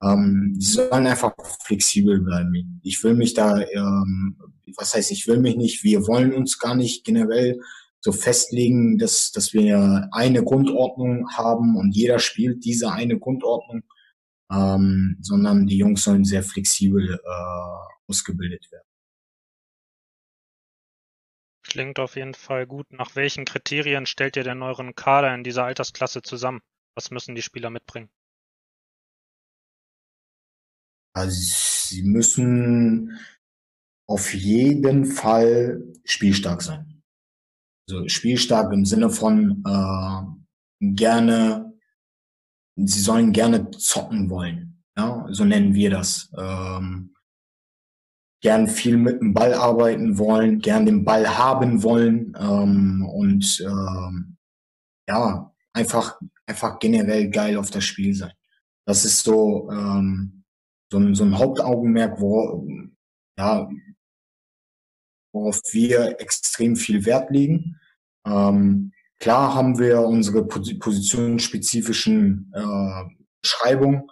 Ähm, 0.03 0.55
sie 0.59 0.75
sollen 0.75 1.07
einfach 1.07 1.35
flexibel 1.65 2.21
bleiben. 2.21 2.81
Ich 2.83 3.03
will 3.03 3.15
mich 3.15 3.35
da, 3.35 3.61
ähm, 3.61 4.37
was 4.77 4.95
heißt, 4.95 5.11
ich 5.11 5.27
will 5.27 5.39
mich 5.41 5.57
nicht, 5.57 5.83
wir 5.83 6.07
wollen 6.07 6.33
uns 6.33 6.59
gar 6.59 6.75
nicht 6.75 7.05
generell 7.05 7.61
so 8.01 8.13
festlegen, 8.13 8.99
dass, 8.99 9.33
dass 9.33 9.53
wir 9.53 10.09
eine 10.13 10.45
Grundordnung 10.45 11.29
haben 11.33 11.77
und 11.77 11.97
jeder 11.97 12.19
spielt 12.21 12.65
diese 12.65 12.93
eine 12.93 13.19
Grundordnung, 13.19 13.83
ähm, 14.53 15.19
sondern 15.21 15.67
die 15.67 15.79
Jungs 15.79 16.05
sollen 16.05 16.25
sehr 16.25 16.45
flexibel 16.45 17.15
äh, 17.15 18.09
ausgebildet 18.09 18.71
werden. 18.71 18.85
Klingt 21.65 21.99
auf 21.99 22.17
jeden 22.17 22.35
Fall 22.35 22.67
gut. 22.67 22.91
Nach 22.93 23.15
welchen 23.15 23.45
Kriterien 23.45 24.07
stellt 24.07 24.37
ihr 24.37 24.45
denn 24.45 24.63
euren 24.63 24.95
Kader 24.95 25.35
in 25.35 25.45
dieser 25.45 25.65
Altersklasse 25.65 26.23
zusammen? 26.23 26.61
Was 26.95 27.11
müssen 27.11 27.35
die 27.35 27.43
Spieler 27.43 27.69
mitbringen? 27.69 28.09
Also 31.15 31.37
sie 31.89 32.03
müssen 32.03 33.19
auf 34.09 34.35
jeden 34.35 35.05
Fall 35.05 35.83
spielstark 36.05 36.63
sein. 36.63 37.03
Also 37.89 38.09
spielstark 38.09 38.73
im 38.73 38.85
Sinne 38.85 39.11
von 39.11 39.65
äh, 39.67 40.87
gerne, 40.95 41.73
sie 42.77 43.01
sollen 43.01 43.33
gerne 43.33 43.71
zocken 43.71 44.31
wollen. 44.31 44.83
Ja, 44.97 45.27
so 45.31 45.45
nennen 45.45 45.75
wir 45.75 45.91
das. 45.91 46.31
Ähm, 46.37 47.15
gern 48.41 48.69
viel 48.69 48.97
mit 48.97 49.21
dem 49.21 49.35
Ball 49.35 49.55
arbeiten 49.55 50.19
wollen, 50.19 50.61
gern 50.61 50.87
den 50.87 51.05
Ball 51.05 51.39
haben 51.39 51.83
wollen 51.83 52.37
ähm, 52.39 53.05
und 53.07 53.61
ähm, 53.61 54.37
ja, 55.09 55.53
einfach, 55.73 56.21
einfach 56.47 56.79
generell 56.79 57.31
geil 57.31 57.57
auf 57.57 57.71
das 57.71 57.85
Spiel 57.85 58.15
sein. 58.15 58.33
Das 58.87 59.05
ist 59.05 59.23
so, 59.25 59.71
ähm, 59.71 60.38
so, 60.91 60.99
ein, 60.99 61.15
so 61.15 61.25
ein 61.25 61.39
Hauptaugenmerk, 61.39 62.21
wo, 62.21 62.67
ja, 63.39 63.69
worauf 65.33 65.61
wir 65.73 66.21
extrem 66.21 66.77
viel 66.77 67.05
Wert 67.05 67.31
legen. 67.31 67.77
Ähm, 68.27 68.93
klar 69.19 69.55
haben 69.55 69.79
wir 69.79 70.03
unsere 70.03 70.47
positionsspezifischen 70.47 72.53
äh, 72.55 73.05
Beschreibungen, 73.43 74.09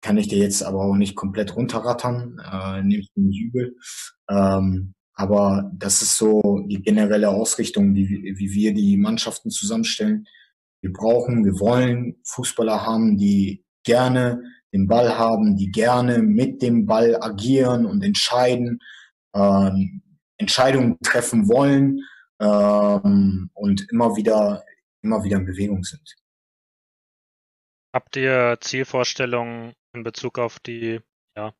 kann 0.00 0.18
ich 0.18 0.28
dir 0.28 0.38
jetzt 0.38 0.62
aber 0.62 0.82
auch 0.82 0.96
nicht 0.96 1.16
komplett 1.16 1.56
runterrattern, 1.56 2.38
äh, 2.38 2.82
nehme 2.82 3.02
ich 3.02 3.10
nicht 3.14 3.40
übel. 3.40 3.76
Ähm, 4.28 4.94
aber 5.14 5.70
das 5.74 6.02
ist 6.02 6.18
so 6.18 6.64
die 6.66 6.82
generelle 6.82 7.30
Ausrichtung, 7.30 7.94
die, 7.94 8.34
wie 8.36 8.52
wir 8.52 8.74
die 8.74 8.96
Mannschaften 8.96 9.50
zusammenstellen. 9.50 10.26
Wir 10.82 10.92
brauchen, 10.92 11.44
wir 11.44 11.58
wollen 11.60 12.16
Fußballer 12.24 12.84
haben, 12.84 13.16
die 13.16 13.64
gerne 13.84 14.42
den 14.74 14.88
Ball 14.88 15.16
haben, 15.16 15.56
die 15.56 15.70
gerne 15.70 16.18
mit 16.18 16.60
dem 16.60 16.84
Ball 16.84 17.16
agieren 17.22 17.86
und 17.86 18.02
entscheiden, 18.02 18.80
ähm, 19.32 20.02
Entscheidungen 20.36 20.98
treffen 21.00 21.48
wollen 21.48 22.00
ähm, 22.40 23.50
und 23.54 23.88
immer 23.92 24.16
wieder, 24.16 24.64
immer 25.00 25.22
wieder 25.22 25.36
in 25.36 25.46
Bewegung 25.46 25.84
sind. 25.84 26.16
Habt 27.94 28.16
ihr 28.16 28.58
Zielvorstellungen 28.60 29.74
in 29.94 30.02
Bezug 30.02 30.40
auf 30.40 30.58
die 30.58 31.00
ja, 31.36 31.54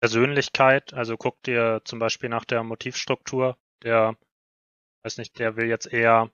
Persönlichkeit. 0.00 0.94
Also 0.94 1.16
guck 1.16 1.42
dir 1.42 1.82
zum 1.84 1.98
Beispiel 1.98 2.28
nach 2.28 2.44
der 2.44 2.62
Motivstruktur. 2.62 3.58
Der, 3.82 4.16
weiß 5.02 5.18
nicht, 5.18 5.36
der 5.40 5.56
will 5.56 5.66
jetzt 5.66 5.92
eher, 5.92 6.30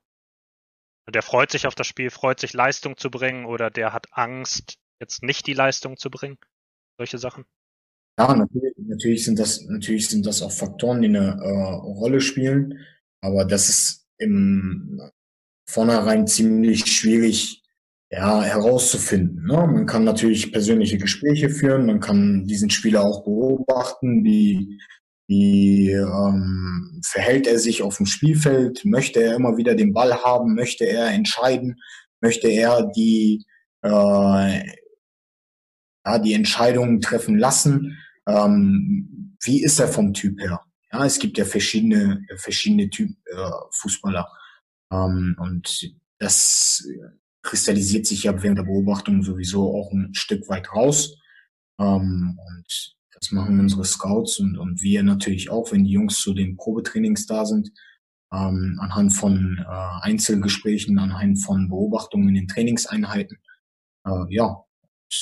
der 1.09 1.23
freut 1.23 1.51
sich 1.51 1.67
auf 1.67 1.75
das 1.75 1.87
Spiel, 1.87 2.11
freut 2.11 2.39
sich 2.39 2.53
Leistung 2.53 2.99
zu 2.99 3.11
bringen 3.11 3.47
oder 3.47 3.71
der 3.71 3.95
hat 3.95 4.09
Angst, 4.13 4.79
jetzt 5.01 5.23
nicht 5.23 5.47
die 5.47 5.55
Leistung 5.55 5.97
zu 5.97 6.11
bringen. 6.11 6.39
Solche 6.97 7.19
Sachen. 7.19 7.45
Ja, 8.19 8.35
natürlich, 8.35 8.75
natürlich 8.79 9.25
sind 9.25 9.39
das, 9.39 9.63
natürlich 9.67 10.09
sind 10.09 10.27
das 10.27 10.43
auch 10.43 10.51
Faktoren, 10.51 11.03
die 11.03 11.09
eine 11.09 11.39
äh, 11.41 11.73
Rolle 11.75 12.21
spielen. 12.21 12.79
Aber 13.21 13.45
das 13.45 13.69
ist 13.69 14.07
im 14.19 15.01
vornherein 15.69 16.27
ziemlich 16.27 16.87
schwierig 16.87 17.63
ja, 18.11 18.43
herauszufinden. 18.43 19.47
Ne? 19.47 19.67
Man 19.67 19.87
kann 19.87 20.05
natürlich 20.05 20.51
persönliche 20.51 20.99
Gespräche 20.99 21.51
führen, 21.51 21.87
man 21.87 22.01
kann 22.01 22.47
diesen 22.47 22.71
Spieler 22.71 23.05
auch 23.05 23.25
beobachten, 23.25 24.25
wie, 24.25 24.81
wie 25.29 25.91
ähm, 25.91 27.01
verhält 27.05 27.47
er 27.47 27.59
sich 27.59 27.83
auf 27.83 27.99
dem 27.99 28.07
Spielfeld, 28.07 28.85
möchte 28.85 29.23
er 29.23 29.35
immer 29.35 29.59
wieder 29.59 29.75
den 29.75 29.93
Ball 29.93 30.15
haben, 30.25 30.55
möchte 30.55 30.85
er 30.85 31.09
entscheiden, 31.09 31.77
möchte 32.21 32.49
er 32.49 32.91
die, 32.97 33.45
äh, 33.83 34.63
ja, 36.09 36.19
die 36.19 36.33
Entscheidungen 36.33 37.01
treffen 37.01 37.39
lassen, 37.39 37.99
ähm, 38.27 39.37
wie 39.43 39.63
ist 39.63 39.79
er 39.79 39.89
vom 39.89 40.15
Typ 40.15 40.41
her? 40.41 40.63
Ja, 40.91 41.05
es 41.05 41.19
gibt 41.19 41.37
ja 41.37 41.45
verschiedene, 41.45 42.25
verschiedene 42.37 42.89
Typ 42.89 43.11
äh, 43.27 43.51
Fußballer. 43.73 44.27
Ähm, 44.91 45.37
und 45.39 45.95
das 46.19 46.87
kristallisiert 47.43 48.07
sich 48.07 48.25
ja 48.25 48.43
während 48.43 48.59
der 48.59 48.65
Beobachtung 48.65 49.23
sowieso 49.23 49.75
auch 49.75 49.93
ein 49.93 50.15
Stück 50.15 50.49
weit 50.49 50.73
raus. 50.73 51.15
Ähm, 51.79 52.39
und 52.49 52.97
das 53.13 53.31
machen 53.33 53.61
unsere 53.61 53.85
Scouts 53.85 54.39
und, 54.39 54.57
und 54.57 54.81
wir 54.81 55.03
natürlich 55.03 55.51
auch, 55.51 55.73
wenn 55.73 55.85
die 55.85 55.93
Jungs 55.93 56.21
zu 56.21 56.33
den 56.33 56.57
Probetrainings 56.57 57.27
da 57.27 57.45
sind, 57.45 57.71
ähm, 58.33 58.79
anhand 58.81 59.13
von 59.13 59.59
äh, 59.59 60.01
Einzelgesprächen, 60.03 60.99
anhand 60.99 61.43
von 61.43 61.69
Beobachtungen 61.69 62.29
in 62.29 62.35
den 62.35 62.49
Trainingseinheiten. 62.49 63.39
Äh, 64.07 64.25
ja, 64.35 64.65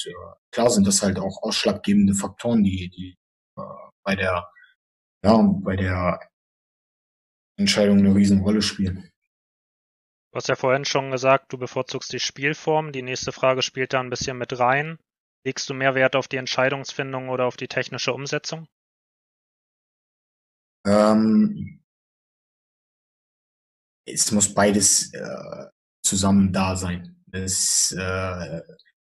äh, 0.06 0.12
klar 0.50 0.70
sind 0.70 0.86
das 0.86 1.02
halt 1.02 1.18
auch 1.18 1.42
ausschlaggebende 1.42 2.14
Faktoren, 2.14 2.62
die, 2.62 2.88
die 2.90 3.16
äh, 3.56 3.62
bei 4.02 4.16
der 4.16 4.50
ja, 5.24 5.42
bei 5.42 5.76
der 5.76 6.20
Entscheidung 7.58 7.98
eine 7.98 8.14
Riesenrolle 8.14 8.62
spielen. 8.62 9.10
Du 10.30 10.36
hast 10.36 10.48
ja 10.48 10.54
vorhin 10.54 10.84
schon 10.84 11.10
gesagt, 11.10 11.52
du 11.52 11.58
bevorzugst 11.58 12.12
die 12.12 12.20
Spielform. 12.20 12.92
Die 12.92 13.02
nächste 13.02 13.32
Frage 13.32 13.62
spielt 13.62 13.92
da 13.92 14.00
ein 14.00 14.10
bisschen 14.10 14.36
mit 14.36 14.58
rein. 14.58 14.98
Legst 15.44 15.68
du 15.70 15.74
mehr 15.74 15.94
Wert 15.94 16.14
auf 16.14 16.28
die 16.28 16.36
Entscheidungsfindung 16.36 17.28
oder 17.28 17.46
auf 17.46 17.56
die 17.56 17.68
technische 17.68 18.12
Umsetzung? 18.12 18.68
Ähm, 20.86 21.82
es 24.06 24.30
muss 24.30 24.52
beides 24.52 25.12
äh, 25.14 25.66
zusammen 26.02 26.52
da 26.52 26.76
sein. 26.76 27.24
Es, 27.32 27.92
äh, 27.92 28.60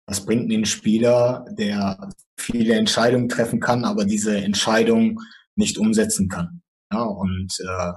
was 0.08 0.24
bringt 0.24 0.50
ein 0.50 0.64
Spieler, 0.64 1.44
der 1.50 2.10
viele 2.38 2.74
Entscheidungen 2.76 3.28
treffen 3.28 3.60
kann, 3.60 3.84
aber 3.84 4.06
diese 4.06 4.38
Entscheidung 4.38 5.20
nicht 5.54 5.76
umsetzen 5.76 6.30
kann. 6.30 6.62
Ja, 6.90 7.02
und 7.02 7.52
äh, 7.60 7.92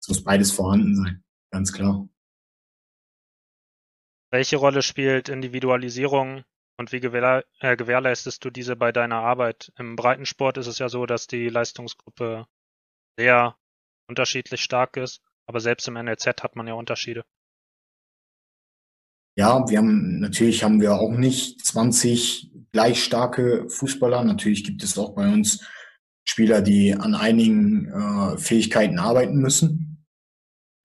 es 0.00 0.08
muss 0.08 0.24
beides 0.24 0.50
vorhanden 0.50 0.96
sein, 0.96 1.22
ganz 1.50 1.72
klar. 1.74 2.08
Welche 4.30 4.56
Rolle 4.56 4.80
spielt 4.80 5.28
Individualisierung 5.28 6.42
und 6.78 6.90
wie 6.90 7.00
gewähr, 7.00 7.44
äh, 7.60 7.76
gewährleistest 7.76 8.42
du 8.42 8.48
diese 8.48 8.74
bei 8.74 8.90
deiner 8.90 9.16
Arbeit? 9.16 9.72
Im 9.76 9.94
Breitensport 9.94 10.56
ist 10.56 10.68
es 10.68 10.78
ja 10.78 10.88
so, 10.88 11.04
dass 11.04 11.26
die 11.26 11.50
Leistungsgruppe 11.50 12.46
sehr 13.18 13.58
unterschiedlich 14.08 14.62
stark 14.62 14.96
ist, 14.96 15.20
aber 15.46 15.60
selbst 15.60 15.86
im 15.86 15.94
NLZ 15.94 16.42
hat 16.42 16.56
man 16.56 16.66
ja 16.66 16.72
Unterschiede. 16.72 17.26
Ja, 19.36 19.68
wir 19.68 19.78
haben 19.78 20.20
natürlich 20.20 20.62
haben 20.62 20.80
wir 20.80 20.94
auch 20.94 21.10
nicht 21.10 21.64
20 21.64 22.50
gleich 22.72 23.02
starke 23.02 23.68
Fußballer. 23.68 24.24
Natürlich 24.24 24.64
gibt 24.64 24.82
es 24.82 24.98
auch 24.98 25.14
bei 25.14 25.32
uns 25.32 25.64
Spieler, 26.24 26.60
die 26.60 26.94
an 26.94 27.14
einigen 27.14 27.86
äh, 27.88 28.38
Fähigkeiten 28.38 28.98
arbeiten 28.98 29.38
müssen. 29.38 30.04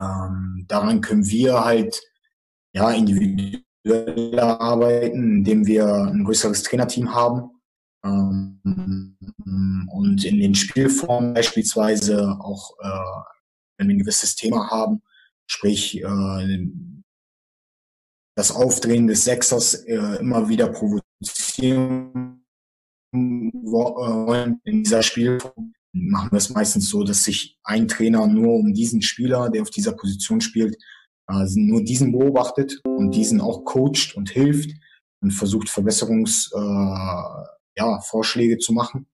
Ähm, 0.01 0.65
daran 0.67 1.01
können 1.01 1.27
wir 1.27 1.63
halt 1.65 2.01
ja 2.73 2.91
individueller 2.91 4.61
arbeiten, 4.61 5.37
indem 5.37 5.65
wir 5.67 5.87
ein 5.87 6.23
größeres 6.23 6.63
Trainerteam 6.63 7.13
haben 7.13 7.51
ähm, 8.03 9.17
und 9.91 10.23
in 10.23 10.39
den 10.39 10.55
Spielformen 10.55 11.33
beispielsweise 11.33 12.37
auch, 12.39 12.77
äh, 12.79 13.31
wenn 13.77 13.87
wir 13.87 13.95
ein 13.95 13.99
gewisses 13.99 14.35
Thema 14.35 14.69
haben, 14.69 15.01
sprich 15.47 16.01
äh, 16.01 16.67
das 18.37 18.51
Aufdrehen 18.51 19.07
des 19.07 19.23
Sechsers 19.23 19.73
äh, 19.73 20.19
immer 20.19 20.47
wieder 20.47 20.67
provozieren 20.67 22.45
wollen 23.11 24.61
in 24.63 24.83
dieser 24.83 25.01
Spielform, 25.01 25.73
machen 25.91 26.31
wir 26.31 26.37
es 26.37 26.51
meistens 26.51 26.87
so, 26.87 27.03
dass 27.03 27.23
sich 27.23 27.57
ein 27.63 27.87
Trainer 27.87 28.27
nur 28.27 28.53
um 28.53 28.75
diesen 28.75 29.01
Spieler, 29.01 29.49
der 29.49 29.63
auf 29.63 29.71
dieser 29.71 29.93
Position 29.93 30.39
spielt, 30.39 30.75
äh, 31.27 31.45
nur 31.55 31.83
diesen 31.83 32.11
beobachtet 32.11 32.79
und 32.85 33.15
diesen 33.15 33.41
auch 33.41 33.65
coacht 33.65 34.13
und 34.15 34.29
hilft 34.29 34.69
und 35.23 35.31
versucht 35.31 35.67
Verbesserungsvorschläge 35.69 37.43
äh, 37.43 37.81
ja, 37.81 37.99
Vorschläge 38.01 38.59
zu 38.59 38.71
machen 38.71 39.07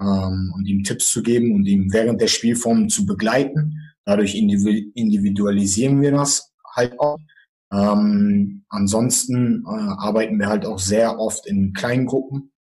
ähm, 0.00 0.52
und 0.56 0.66
ihm 0.66 0.82
Tipps 0.82 1.12
zu 1.12 1.22
geben 1.22 1.54
und 1.54 1.66
ihm 1.66 1.92
während 1.92 2.20
der 2.20 2.26
Spielform 2.26 2.88
zu 2.88 3.06
begleiten. 3.06 3.94
Dadurch 4.04 4.34
individualisieren 4.34 6.00
wir 6.00 6.10
das 6.10 6.52
halt 6.74 6.98
auch 6.98 7.18
ähm, 7.76 8.64
ansonsten 8.70 9.64
äh, 9.64 9.68
arbeiten 9.68 10.38
wir 10.38 10.46
halt 10.46 10.64
auch 10.64 10.78
sehr 10.78 11.18
oft 11.18 11.46
in 11.46 11.74
kleinen 11.74 12.06
Gruppen, 12.06 12.52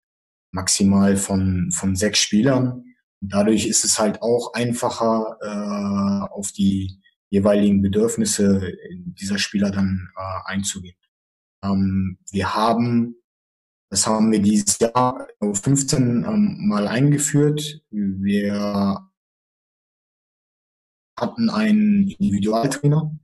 maximal 0.51 1.17
von, 1.17 1.71
von 1.71 1.95
sechs 1.95 2.19
Spielern. 2.19 2.85
Und 3.21 3.33
dadurch 3.33 3.67
ist 3.67 3.85
es 3.85 3.99
halt 3.99 4.23
auch 4.23 4.55
einfacher, 4.55 5.39
äh, 5.41 6.33
auf 6.33 6.51
die 6.53 7.01
jeweiligen 7.31 7.81
Bedürfnisse 7.81 8.73
dieser 8.91 9.39
Spieler 9.39 9.71
dann 9.71 10.09
äh, 10.17 10.53
einzugehen. 10.53 10.97
Ähm, 11.65 12.19
wir 12.31 12.55
haben, 12.55 13.17
das 13.91 14.07
haben 14.07 14.33
wir 14.33 14.41
dieses 14.41 14.79
Jahr 14.81 15.29
15 15.41 16.25
ähm, 16.25 16.67
mal 16.67 16.89
eingeführt. 16.89 17.83
Wir 17.91 19.01
hatten 21.19 21.51
einen 21.51 22.09
Individualtrainer, 22.09 23.17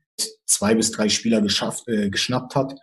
zwei 0.46 0.74
bis 0.74 0.90
drei 0.90 1.08
Spieler 1.08 1.40
geschafft, 1.40 1.88
äh, 1.88 2.10
geschnappt 2.10 2.54
hat 2.54 2.74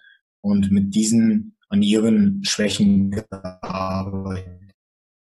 und 0.42 0.72
mit 0.72 0.94
diesen 0.96 1.58
an 1.70 1.82
ihren 1.82 2.44
Schwächen 2.46 3.12
gearbeitet 3.12 4.74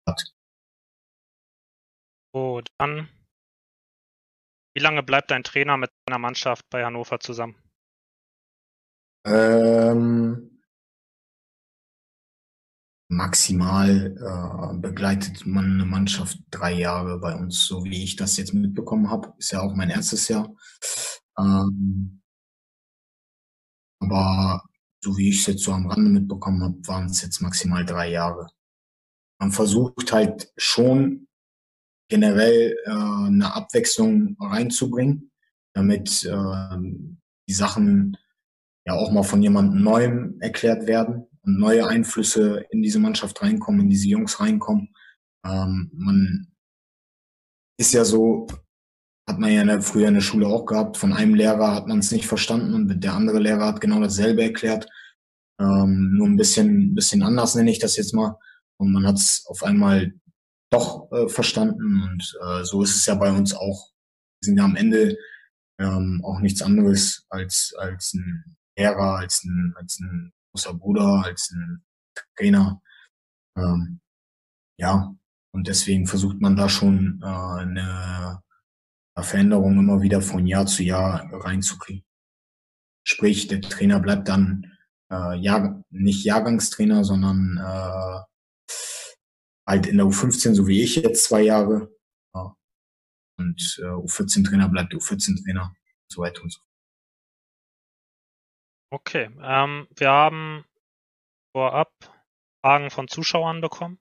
hat. 0.08 0.34
So, 2.34 2.62
dann, 2.78 3.10
wie 4.74 4.82
lange 4.82 5.04
bleibt 5.04 5.32
dein 5.32 5.44
Trainer 5.44 5.78
mit 5.78 5.92
seiner 6.08 6.20
Mannschaft 6.20 6.66
bei 6.70 6.84
Hannover 6.84 7.20
zusammen? 7.20 7.56
Ähm, 9.26 10.62
maximal 13.10 14.16
äh, 14.18 14.78
begleitet 14.78 15.46
man 15.46 15.66
eine 15.66 15.86
Mannschaft 15.86 16.40
drei 16.50 16.72
Jahre 16.72 17.20
bei 17.20 17.36
uns, 17.36 17.66
so 17.66 17.84
wie 17.84 18.04
ich 18.04 18.16
das 18.16 18.38
jetzt 18.38 18.54
mitbekommen 18.54 19.12
habe. 19.12 19.34
Ist 19.38 19.52
ja 19.52 19.62
auch 19.62 19.76
mein 19.76 19.90
erstes 19.90 20.28
Jahr. 20.30 20.56
Ähm, 21.42 22.22
aber 24.00 24.64
so 25.04 25.18
wie 25.18 25.30
ich 25.30 25.40
es 25.40 25.48
jetzt 25.48 25.64
so 25.64 25.72
am 25.72 25.88
Rande 25.88 26.10
mitbekommen 26.10 26.62
habe, 26.64 26.88
waren 26.88 27.06
es 27.06 27.22
jetzt 27.22 27.42
maximal 27.42 27.86
drei 27.86 28.10
Jahre. 28.10 28.50
Man 29.40 29.52
versucht 29.52 30.12
halt 30.14 30.52
schon 30.58 31.28
generell 32.10 32.78
äh, 32.86 32.90
eine 32.92 33.54
Abwechslung 33.56 34.36
reinzubringen, 34.40 35.32
damit 35.74 36.24
äh, 36.26 36.78
die 37.48 37.54
Sachen 37.54 38.18
ja 38.86 38.94
auch 38.94 39.12
mal 39.12 39.24
von 39.24 39.42
jemandem 39.42 39.82
Neuem 39.82 40.40
erklärt 40.42 40.88
werden 40.88 41.28
und 41.42 41.58
neue 41.58 41.88
Einflüsse 41.88 42.66
in 42.70 42.82
diese 42.82 43.00
Mannschaft 43.00 43.42
reinkommen, 43.42 43.82
in 43.82 43.90
diese 43.90 44.08
Jungs 44.08 44.40
reinkommen. 44.40 44.94
Ähm, 45.46 45.90
man 45.94 46.54
ist 47.80 47.94
ja 47.94 48.06
so, 48.06 48.48
hat 49.32 49.40
man 49.40 49.52
ja 49.52 49.82
früher 49.82 50.10
in 50.10 50.16
der 50.16 50.22
Schule 50.22 50.48
auch 50.48 50.66
gehabt. 50.66 50.98
Von 50.98 51.14
einem 51.14 51.34
Lehrer 51.36 51.74
hat 51.74 51.88
man 51.88 52.00
es 52.00 52.12
nicht 52.12 52.28
verstanden 52.28 52.74
und 52.74 53.04
der 53.04 53.14
andere 53.14 53.40
Lehrer 53.40 53.66
hat 53.68 53.82
genau 53.82 54.02
dasselbe 54.02 54.44
erklärt. 54.44 54.88
Ähm, 55.60 56.14
nur 56.18 56.28
ein 56.28 56.36
bisschen, 56.36 56.94
bisschen 56.96 57.24
anders 57.24 57.56
nenne 57.56 57.72
ich 57.72 57.80
das 57.80 57.96
jetzt 57.96 58.14
mal. 58.14 58.38
Und 58.78 58.92
man 58.92 59.08
hat 59.08 59.16
es 59.16 59.46
auf 59.48 59.64
einmal 59.64 60.14
doch 60.70 61.10
äh, 61.12 61.30
verstanden. 61.30 62.04
Und 62.04 62.38
äh, 62.44 62.64
so 62.66 62.84
ist 62.84 62.96
es 62.96 63.06
ja 63.06 63.16
bei 63.16 63.32
uns 63.32 63.54
auch. 63.54 63.92
Wir 64.42 64.48
sind 64.48 64.58
ja 64.58 64.66
am 64.66 64.76
Ende 64.76 65.18
ähm, 65.80 66.22
auch 66.26 66.40
nichts 66.40 66.62
anderes 66.62 67.26
als, 67.30 67.74
als 67.78 68.14
ein 68.14 68.58
Lehrer, 68.78 69.18
als 69.18 69.44
ein, 69.44 69.74
als 69.78 70.00
ein 70.00 70.34
großer 70.52 70.74
Bruder, 70.74 71.24
als 71.24 71.52
ein 71.52 71.84
Trainer. 72.36 72.82
Ähm, 73.58 74.02
ja, 74.78 75.16
und 75.54 75.68
deswegen 75.68 76.08
versucht 76.08 76.42
man 76.42 76.56
da 76.56 76.68
schon 76.68 77.22
äh, 77.24 77.26
eine 77.26 78.42
Veränderungen 79.20 79.80
immer 79.80 80.02
wieder 80.02 80.22
von 80.22 80.48
Jahr 80.48 80.66
zu 80.66 80.84
Jahr 80.84 81.30
reinzukriegen. 81.32 82.06
Sprich, 83.04 83.48
der 83.48 83.62
Trainer 83.62 84.00
bleibt 84.00 84.28
dann 84.28 84.78
äh, 85.12 85.36
Jahr, 85.38 85.84
nicht 85.90 86.24
Jahrgangstrainer, 86.24 87.04
sondern 87.04 87.58
äh, 87.58 88.72
halt 89.68 89.88
in 89.88 89.98
der 89.98 90.06
U15, 90.06 90.54
so 90.54 90.68
wie 90.68 90.82
ich 90.82 90.96
jetzt 90.96 91.26
zwei 91.26 91.42
Jahre. 91.42 91.92
Ja. 92.34 92.56
Und 93.38 93.80
äh, 93.82 93.86
U14-Trainer 93.86 94.70
bleibt 94.70 94.94
U14-Trainer, 94.94 95.76
so 96.08 96.22
weiter 96.22 96.42
und 96.44 96.52
so 96.52 96.60
fort. 96.60 96.68
Okay, 98.94 99.30
ähm, 99.42 99.88
wir 99.96 100.10
haben 100.10 100.66
vorab 101.54 101.92
Fragen 102.62 102.90
von 102.90 103.08
Zuschauern 103.08 103.62
bekommen. 103.62 104.00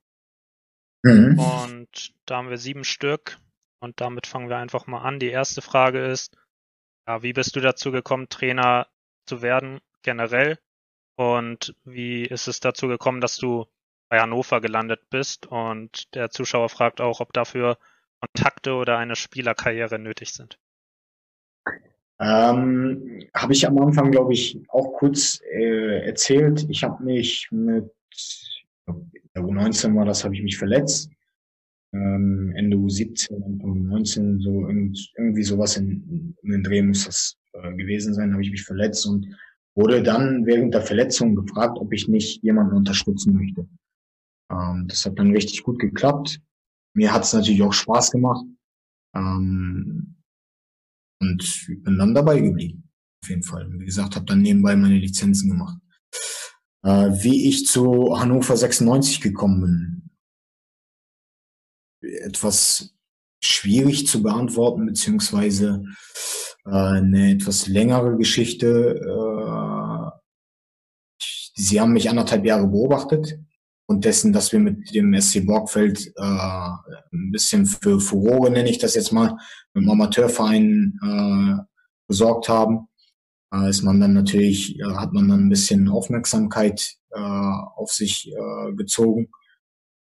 Mhm. 1.03 1.39
Und 1.39 2.15
da 2.27 2.37
haben 2.37 2.51
wir 2.51 2.59
sieben 2.59 2.85
Stück. 2.85 3.39
Und 3.81 4.01
damit 4.01 4.27
fangen 4.27 4.49
wir 4.49 4.59
einfach 4.59 4.87
mal 4.87 5.01
an. 5.01 5.19
Die 5.19 5.31
erste 5.31 5.63
Frage 5.63 6.05
ist, 6.05 6.37
ja, 7.07 7.23
wie 7.23 7.33
bist 7.33 7.57
du 7.57 7.61
dazu 7.61 7.91
gekommen, 7.91 8.29
Trainer 8.29 8.87
zu 9.27 9.43
werden 9.43 9.81
generell? 10.03 10.59
Und 11.17 11.75
wie 11.85 12.25
ist 12.25 12.47
es 12.47 12.61
dazu 12.61 12.89
gekommen, 12.89 13.21
dass 13.21 13.37
du 13.37 13.67
bei 14.09 14.21
Hannover 14.21 14.61
gelandet 14.61 15.09
bist? 15.11 15.47
Und 15.47 16.15
der 16.15 16.31
Zuschauer 16.31 16.69
fragt 16.69 17.01
auch, 17.01 17.21
ob 17.21 17.33
dafür 17.33 17.79
Kontakte 18.21 18.75
oder 18.75 18.99
eine 18.99 19.17
Spielerkarriere 19.17 19.99
nötig 19.99 20.33
sind. 20.35 20.59
Ähm, 22.19 23.27
habe 23.35 23.55
ich 23.55 23.67
am 23.67 23.79
Anfang, 23.79 24.11
glaube 24.11 24.35
ich, 24.35 24.59
auch 24.69 24.93
kurz 24.93 25.41
äh, 25.53 26.05
erzählt. 26.05 26.67
Ich 26.69 26.85
habe 26.85 27.03
mich 27.03 27.49
mit, 27.51 27.91
der 28.87 29.43
U19 29.43 29.97
war 29.97 30.05
das, 30.05 30.23
habe 30.23 30.35
ich 30.35 30.43
mich 30.43 30.59
verletzt 30.59 31.11
ähm, 31.93 32.53
Ende 32.57 32.77
U17, 32.77 33.45
Anfang 33.45 33.87
19, 33.87 34.41
so 34.41 34.69
irgendwie 34.69 35.43
sowas 35.43 35.77
in, 35.77 36.35
in 36.43 36.51
den 36.51 36.63
Dreh 36.63 36.83
muss 36.83 37.05
das 37.05 37.37
äh, 37.53 37.75
gewesen 37.75 38.15
sein, 38.15 38.33
habe 38.33 38.43
ich 38.43 38.51
mich 38.51 38.63
verletzt 38.63 39.07
und 39.07 39.27
wurde 39.75 40.03
dann 40.03 40.47
während 40.47 40.75
der 40.75 40.83
Verletzung 40.83 41.35
gefragt, 41.35 41.79
ob 41.79 41.93
ich 41.93 42.09
nicht 42.09 42.43
jemanden 42.43 42.77
unterstützen 42.77 43.35
möchte. 43.35 43.69
Ähm, 44.51 44.87
das 44.89 45.05
hat 45.05 45.19
dann 45.19 45.33
richtig 45.33 45.63
gut 45.63 45.79
geklappt. 45.79 46.41
Mir 46.95 47.13
hat 47.13 47.25
es 47.25 47.33
natürlich 47.33 47.63
auch 47.63 47.73
Spaß 47.73 48.11
gemacht. 48.11 48.45
Ähm, 49.17 50.17
und 51.21 51.67
bin 51.85 51.99
dann 51.99 52.15
dabei 52.15 52.41
geblieben, 52.41 52.89
auf 53.23 53.29
jeden 53.29 53.43
Fall. 53.43 53.71
Wie 53.73 53.85
gesagt, 53.85 54.17
habe 54.17 54.27
dann 54.27 54.43
nebenbei 54.43 54.75
meine 54.77 54.99
Lizenzen 54.99 55.51
gemacht. 55.51 55.79
Äh, 56.83 57.11
wie 57.23 57.49
ich 57.49 57.67
zu 57.67 58.19
Hannover 58.19 58.57
96 58.57 59.21
gekommen 59.21 59.61
bin, 59.61 60.10
etwas 62.01 62.95
schwierig 63.41 64.07
zu 64.07 64.23
beantworten, 64.23 64.87
beziehungsweise 64.87 65.85
äh, 66.67 66.71
eine 66.71 67.33
etwas 67.33 67.67
längere 67.67 68.17
Geschichte. 68.17 69.01
Äh, 69.01 70.11
sie 71.55 71.81
haben 71.81 71.93
mich 71.93 72.11
anderthalb 72.11 72.45
Jahre 72.45 72.67
beobachtet 72.67 73.39
und 73.87 74.05
dessen, 74.05 74.33
dass 74.33 74.53
wir 74.53 74.61
mit 74.61 74.95
dem 74.95 75.19
SC 75.21 75.45
Borgfeld 75.45 76.13
äh, 76.17 76.23
ein 76.23 77.33
bisschen 77.33 77.67
für 77.67 78.01
Furore, 78.01 78.51
nenne 78.51 78.71
ich 78.71 78.79
das 78.79 78.95
jetzt 78.95 79.13
mal, 79.13 79.37
mit 79.75 79.85
dem 79.85 79.91
Amateurverein 79.91 80.99
äh, 81.03 81.63
gesorgt 82.07 82.49
haben, 82.49 82.89
äh, 83.53 83.69
ist 83.69 83.83
man 83.83 84.01
dann 84.01 84.13
natürlich, 84.13 84.79
äh, 84.79 84.95
hat 84.95 85.13
man 85.13 85.29
dann 85.29 85.47
ein 85.47 85.49
bisschen 85.49 85.89
Aufmerksamkeit 85.89 86.95
äh, 87.11 87.19
auf 87.19 87.91
sich 87.91 88.31
äh, 88.33 88.73
gezogen. 88.75 89.29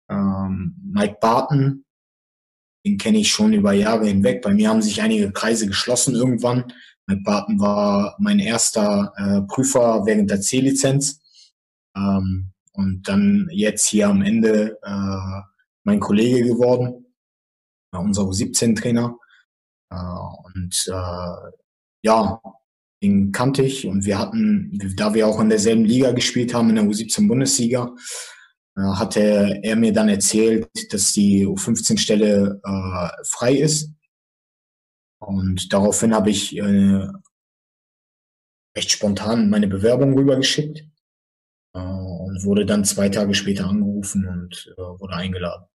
Ähm, 0.09 0.75
Mike 0.83 1.17
Barton, 1.21 1.85
den 2.87 2.97
kenne 2.97 3.19
ich 3.19 3.29
schon 3.29 3.51
über 3.51 3.73
Jahre 3.73 4.07
hinweg. 4.07 4.41
Bei 4.41 4.53
mir 4.53 4.69
haben 4.69 4.81
sich 4.81 5.01
einige 5.01 5.31
Kreise 5.33 5.67
geschlossen 5.67 6.15
irgendwann. 6.15 6.71
Mike 7.05 7.21
Barton 7.23 7.59
war 7.59 8.15
mein 8.17 8.39
erster 8.39 9.13
äh, 9.17 9.41
Prüfer 9.41 10.05
während 10.05 10.31
der 10.31 10.39
C-Lizenz. 10.39 11.19
Ähm, 11.95 12.51
und 12.71 13.07
dann 13.07 13.49
jetzt 13.51 13.87
hier 13.87 14.07
am 14.07 14.21
Ende 14.21 14.77
äh, 14.83 15.41
mein 15.83 15.99
Kollege 15.99 16.43
geworden, 16.43 17.05
äh, 17.93 17.97
unser 17.97 18.23
U17-Trainer. 18.23 19.17
Äh, 19.91 19.95
und 20.53 20.87
äh, 20.87 21.51
ja, 22.03 22.41
den 23.03 23.31
kannte 23.33 23.63
ich 23.63 23.85
und 23.85 24.05
wir 24.05 24.17
hatten, 24.17 24.79
da 24.95 25.13
wir 25.13 25.27
auch 25.27 25.41
in 25.41 25.49
derselben 25.49 25.83
Liga 25.83 26.11
gespielt 26.11 26.53
haben, 26.53 26.69
in 26.69 26.75
der 26.75 26.85
U17-Bundesliga, 26.85 27.83
äh, 27.85 28.36
hatte 28.83 29.59
er 29.63 29.75
mir 29.75 29.91
dann 29.91 30.09
erzählt, 30.09 30.69
dass 30.91 31.11
die 31.11 31.47
U15-Stelle 31.47 32.61
äh, 32.63 33.23
frei 33.25 33.53
ist. 33.53 33.91
Und 35.19 35.73
daraufhin 35.73 36.13
habe 36.13 36.29
ich 36.29 36.55
äh, 36.55 37.07
recht 38.77 38.91
spontan 38.91 39.49
meine 39.49 39.67
Bewerbung 39.67 40.13
rübergeschickt 40.13 40.85
äh, 41.73 41.79
und 41.79 42.43
wurde 42.43 42.65
dann 42.65 42.85
zwei 42.85 43.09
Tage 43.09 43.33
später 43.33 43.67
angerufen 43.67 44.27
und 44.27 44.73
äh, 44.77 44.81
wurde 44.81 45.15
eingeladen. 45.15 45.65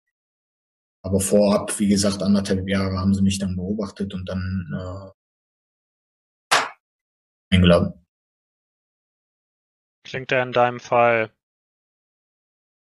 Aber 1.05 1.19
vorab, 1.19 1.81
wie 1.81 1.89
gesagt, 1.89 2.23
anderthalb 2.23 2.69
Jahre 2.69 2.99
haben 2.99 3.15
sie 3.15 3.23
mich 3.23 3.41
dann 3.41 3.57
beobachtet 3.57 4.15
und 4.15 4.29
dann 4.29 5.13
äh, 6.53 6.67
eingeladen. 7.51 7.95
Klingt 10.05 10.31
ja 10.31 10.43
in 10.43 10.53
deinem 10.53 10.79
Fall 10.79 11.33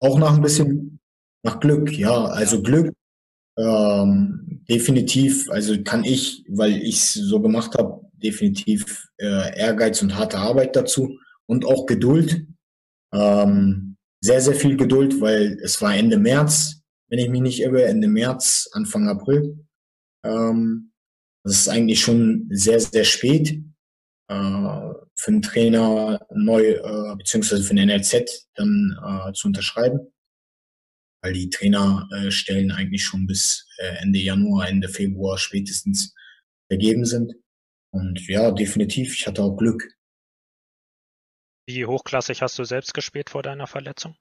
auch 0.01 0.19
nach 0.19 0.35
ein 0.35 0.41
bisschen 0.41 0.99
nach 1.43 1.59
Glück, 1.59 1.91
ja. 1.97 2.25
Also 2.25 2.61
Glück 2.61 2.93
ähm, 3.57 4.63
definitiv, 4.69 5.49
also 5.49 5.81
kann 5.83 6.03
ich, 6.03 6.43
weil 6.49 6.73
ich 6.81 6.97
es 6.97 7.13
so 7.13 7.41
gemacht 7.41 7.75
habe, 7.77 8.01
definitiv 8.13 9.07
äh, 9.17 9.57
Ehrgeiz 9.57 10.01
und 10.01 10.15
harte 10.15 10.37
Arbeit 10.37 10.75
dazu 10.75 11.17
und 11.47 11.65
auch 11.65 11.85
Geduld. 11.85 12.47
Ähm, 13.13 13.97
sehr, 14.23 14.41
sehr 14.41 14.55
viel 14.55 14.77
Geduld, 14.77 15.19
weil 15.19 15.57
es 15.63 15.81
war 15.81 15.95
Ende 15.95 16.17
März, 16.17 16.81
wenn 17.09 17.19
ich 17.19 17.29
mich 17.29 17.41
nicht 17.41 17.61
irre, 17.61 17.85
Ende 17.85 18.07
März, 18.07 18.69
Anfang 18.73 19.09
April. 19.09 19.65
Ähm, 20.23 20.91
das 21.43 21.55
ist 21.55 21.69
eigentlich 21.69 21.99
schon 21.99 22.47
sehr, 22.51 22.79
sehr 22.79 23.03
spät 23.03 23.63
äh, 24.29 24.93
für 25.21 25.29
einen 25.29 25.43
Trainer 25.43 26.25
neu, 26.33 26.71
äh, 26.71 27.15
beziehungsweise 27.15 27.63
für 27.63 27.75
den 27.75 27.87
NLZ 27.87 28.49
dann 28.55 28.97
äh, 29.05 29.33
zu 29.33 29.47
unterschreiben. 29.47 30.11
Weil 31.23 31.33
die 31.33 31.51
Trainerstellen 31.51 32.71
äh, 32.71 32.73
eigentlich 32.73 33.03
schon 33.03 33.27
bis 33.27 33.67
äh, 33.77 33.97
Ende 33.97 34.17
Januar, 34.17 34.67
Ende 34.67 34.89
Februar 34.89 35.37
spätestens 35.37 36.15
vergeben 36.71 37.05
sind. 37.05 37.35
Und 37.93 38.27
ja, 38.27 38.49
definitiv, 38.49 39.13
ich 39.13 39.27
hatte 39.27 39.43
auch 39.43 39.55
Glück. 39.55 39.87
Wie 41.67 41.85
hochklassig 41.85 42.41
hast 42.41 42.57
du 42.57 42.63
selbst 42.63 42.95
gespielt 42.95 43.29
vor 43.29 43.43
deiner 43.43 43.67
Verletzung? 43.67 44.15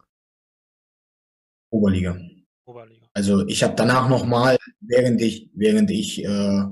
Oberliga. 1.72 2.20
Oberliga. 2.66 3.08
Also 3.14 3.46
ich 3.46 3.62
habe 3.62 3.74
danach 3.74 4.10
nochmal, 4.10 4.58
während 4.80 5.22
ich, 5.22 5.48
während 5.54 5.90
ich 5.90 6.22
äh, 6.22 6.64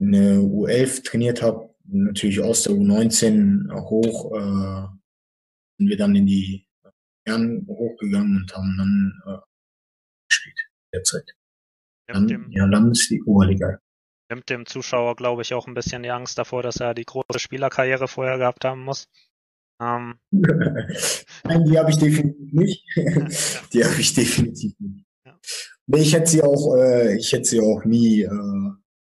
eine 0.00 0.38
U11 0.38 1.04
trainiert 1.04 1.42
habe, 1.42 1.73
natürlich 1.84 2.40
aus 2.40 2.64
der 2.64 2.74
U19 2.74 3.72
hoch, 3.72 4.32
äh, 4.32 4.88
sind 5.78 5.88
wir 5.88 5.96
dann 5.96 6.14
in 6.14 6.26
die 6.26 6.66
Herren 7.26 7.66
hochgegangen 7.66 8.38
und 8.42 8.54
haben 8.54 8.76
dann 8.76 9.22
äh, 9.26 9.38
gespielt 10.28 10.58
derzeit. 10.92 11.30
Dann, 12.06 12.26
dem, 12.26 12.50
ja, 12.50 12.66
dann 12.66 12.90
ist 12.90 13.10
die 13.10 13.22
Oberliga. 13.22 13.78
Nimmt 14.30 14.48
dem 14.50 14.66
Zuschauer, 14.66 15.16
glaube 15.16 15.42
ich, 15.42 15.54
auch 15.54 15.66
ein 15.66 15.74
bisschen 15.74 16.02
die 16.02 16.10
Angst 16.10 16.38
davor, 16.38 16.62
dass 16.62 16.76
er 16.76 16.94
die 16.94 17.04
große 17.04 17.38
Spielerkarriere 17.38 18.08
vorher 18.08 18.38
gehabt 18.38 18.64
haben 18.64 18.84
muss. 18.84 19.08
Ähm. 19.80 20.18
Nein, 20.32 21.64
die 21.64 21.78
habe 21.78 21.90
ich 21.90 21.98
definitiv 21.98 22.52
nicht. 22.52 22.84
die 23.72 23.84
habe 23.84 24.00
ich 24.00 24.14
definitiv 24.14 24.72
nicht. 24.78 25.04
Ja. 25.26 25.38
Ich 25.96 26.14
hätte 26.14 26.30
sie 26.30 26.42
auch, 26.42 26.76
äh, 26.76 27.16
ich 27.16 27.32
hätte 27.32 27.44
sie 27.44 27.60
auch 27.60 27.84
nie, 27.84 28.22
äh, 28.22 28.70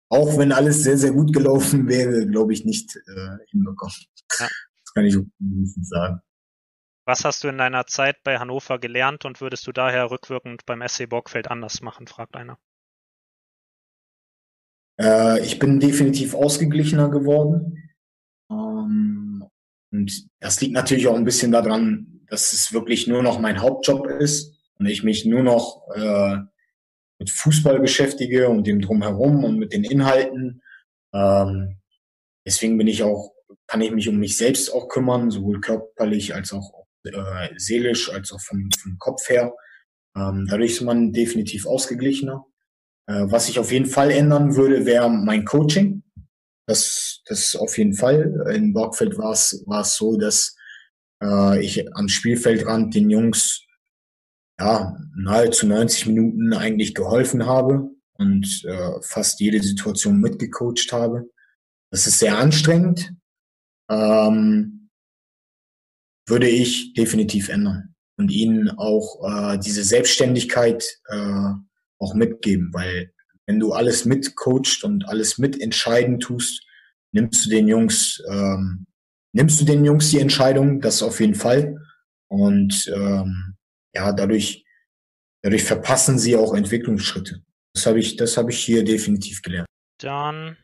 auch 0.10 0.38
wenn 0.38 0.52
alles 0.52 0.84
sehr, 0.84 0.98
sehr 0.98 1.12
gut 1.12 1.34
gelaufen 1.34 1.88
wäre, 1.88 2.28
glaube 2.28 2.54
ich, 2.54 2.65
nicht 2.65 2.96
äh, 2.96 3.38
hinbekommen. 3.50 3.96
Ja. 4.39 4.48
Das 4.48 4.94
kann 4.94 5.06
ich 5.06 5.18
nicht 5.39 5.86
sagen. 5.86 6.22
Was 7.06 7.24
hast 7.24 7.44
du 7.44 7.48
in 7.50 7.58
deiner 7.58 7.86
Zeit 7.86 8.24
bei 8.24 8.39
Hannover 8.39 8.80
gelernt 8.80 9.26
und 9.26 9.39
würdest 9.39 9.68
du 9.68 9.72
daher 9.72 10.10
rückwirkend 10.10 10.65
beim 10.65 10.82
SC 10.88 11.08
Borgfeld 11.08 11.50
anders 11.50 11.82
machen, 11.82 12.08
fragt 12.08 12.36
einer. 12.36 12.58
Äh, 15.00 15.44
ich 15.46 15.60
bin 15.60 15.80
definitiv 15.80 16.34
ausgeglichener 16.34 17.10
geworden. 17.10 17.91
Ähm, 18.50 19.46
und 19.91 20.28
das 20.39 20.60
liegt 20.62 20.74
natürlich 20.74 21.08
auch 21.08 21.15
ein 21.15 21.26
bisschen 21.26 21.52
daran, 21.52 22.22
dass 22.28 22.54
es 22.54 22.74
wirklich 22.74 23.08
nur 23.08 23.22
noch 23.22 23.39
mein 23.39 23.62
Hauptjob 23.62 24.08
ist 24.08 24.58
und 24.80 24.88
ich 24.88 25.04
mich 25.04 25.26
nur 25.26 25.44
noch 25.44 25.88
äh, 25.94 26.38
mit 27.19 27.30
Fußball 27.30 27.80
beschäftige 27.80 28.49
und 28.49 28.67
dem 28.67 28.82
drumherum 28.82 29.43
und 29.43 29.58
mit 29.58 29.73
den 29.73 29.84
Inhalten. 29.84 30.62
Ähm, 31.13 31.78
deswegen 32.45 32.78
bin 32.78 32.88
ich 32.88 33.04
auch, 33.04 33.32
kann 33.67 33.82
ich 33.82 33.91
mich 33.91 34.10
um 34.10 34.17
mich 34.17 34.38
selbst 34.38 34.69
auch 34.73 34.89
kümmern, 34.89 35.32
sowohl 35.32 35.62
körperlich 35.62 36.36
als 36.36 36.51
auch 36.51 36.86
äh, 37.04 37.49
seelisch, 37.58 38.12
als 38.12 38.32
auch 38.32 38.41
vom, 38.41 38.69
vom 38.78 38.97
Kopf 38.99 39.30
her. 39.30 39.54
Ähm, 40.15 40.47
dadurch 40.49 40.73
ist 40.73 40.82
man 40.82 41.13
definitiv 41.13 41.65
ausgeglichener. 41.65 42.45
Äh, 43.08 43.25
was 43.28 43.49
ich 43.49 43.60
auf 43.60 43.71
jeden 43.71 43.86
Fall 43.86 44.12
ändern 44.12 44.56
würde, 44.56 44.86
wäre 44.86 45.10
mein 45.10 45.45
Coaching. 45.45 46.04
Das, 46.67 47.21
das 47.28 47.56
auf 47.56 47.78
jeden 47.78 47.93
Fall. 47.93 48.51
In 48.54 48.73
Borgfeld 48.73 49.17
war 49.17 49.32
es 49.32 49.63
war 49.67 49.82
es 49.82 49.95
so, 49.95 50.17
dass 50.17 50.56
äh, 51.21 51.63
ich 51.63 51.95
am 51.95 52.08
Spielfeldrand 52.08 52.95
den 52.95 53.10
Jungs 53.10 53.64
ja, 54.60 54.98
nahezu 55.15 55.68
90 55.68 56.08
Minuten 56.08 56.54
eigentlich 56.54 56.96
geholfen 56.96 57.46
habe 57.46 57.89
und 58.13 58.63
äh, 58.65 59.02
fast 59.02 59.39
jede 59.39 59.62
Situation 59.62 60.20
mitgecoacht 60.20 60.91
habe. 60.91 61.30
Das 61.91 62.08
ist 62.08 62.20
sehr 62.20 62.38
anstrengend. 62.38 63.13
Ähm, 63.89 64.89
würde 66.28 66.48
ich 66.48 66.94
definitiv 66.94 67.50
ändern 67.50 67.96
und 68.18 68.32
ihnen 68.32 68.70
auch 68.70 69.54
äh, 69.54 69.60
diese 69.60 69.84
Selbstständigkeit 69.84 70.84
äh, 71.08 71.52
auch 72.00 72.13
mitgeben, 72.15 72.72
weil 72.74 73.12
wenn 73.46 73.60
du 73.60 73.74
alles 73.74 74.06
mitcoacht 74.06 74.84
und 74.84 75.08
alles 75.08 75.38
mitentscheiden 75.38 76.20
tust, 76.20 76.65
nimmst 77.12 77.46
du 77.46 77.50
den 77.50 77.68
Jungs, 77.68 78.24
ähm, 78.30 78.88
nimmst 79.34 79.62
du 79.62 79.65
den 79.65 79.86
Jungs 79.86 80.10
die 80.10 80.20
Entscheidung, 80.20 80.82
das 80.82 81.04
auf 81.04 81.20
jeden 81.20 81.36
Fall. 81.36 81.78
Und 82.28 82.91
ähm, 82.94 83.55
ja, 83.95 84.12
dadurch, 84.12 84.65
dadurch 85.41 85.63
verpassen 85.63 86.19
sie 86.19 86.36
auch 86.36 86.53
Entwicklungsschritte. 86.53 87.43
Das 87.73 87.86
habe 87.86 87.99
ich, 87.99 88.15
das 88.15 88.38
habe 88.38 88.51
ich 88.51 88.63
hier 88.63 88.84
definitiv 88.84 89.41
gelernt. 89.41 89.67
Dann 89.99 90.58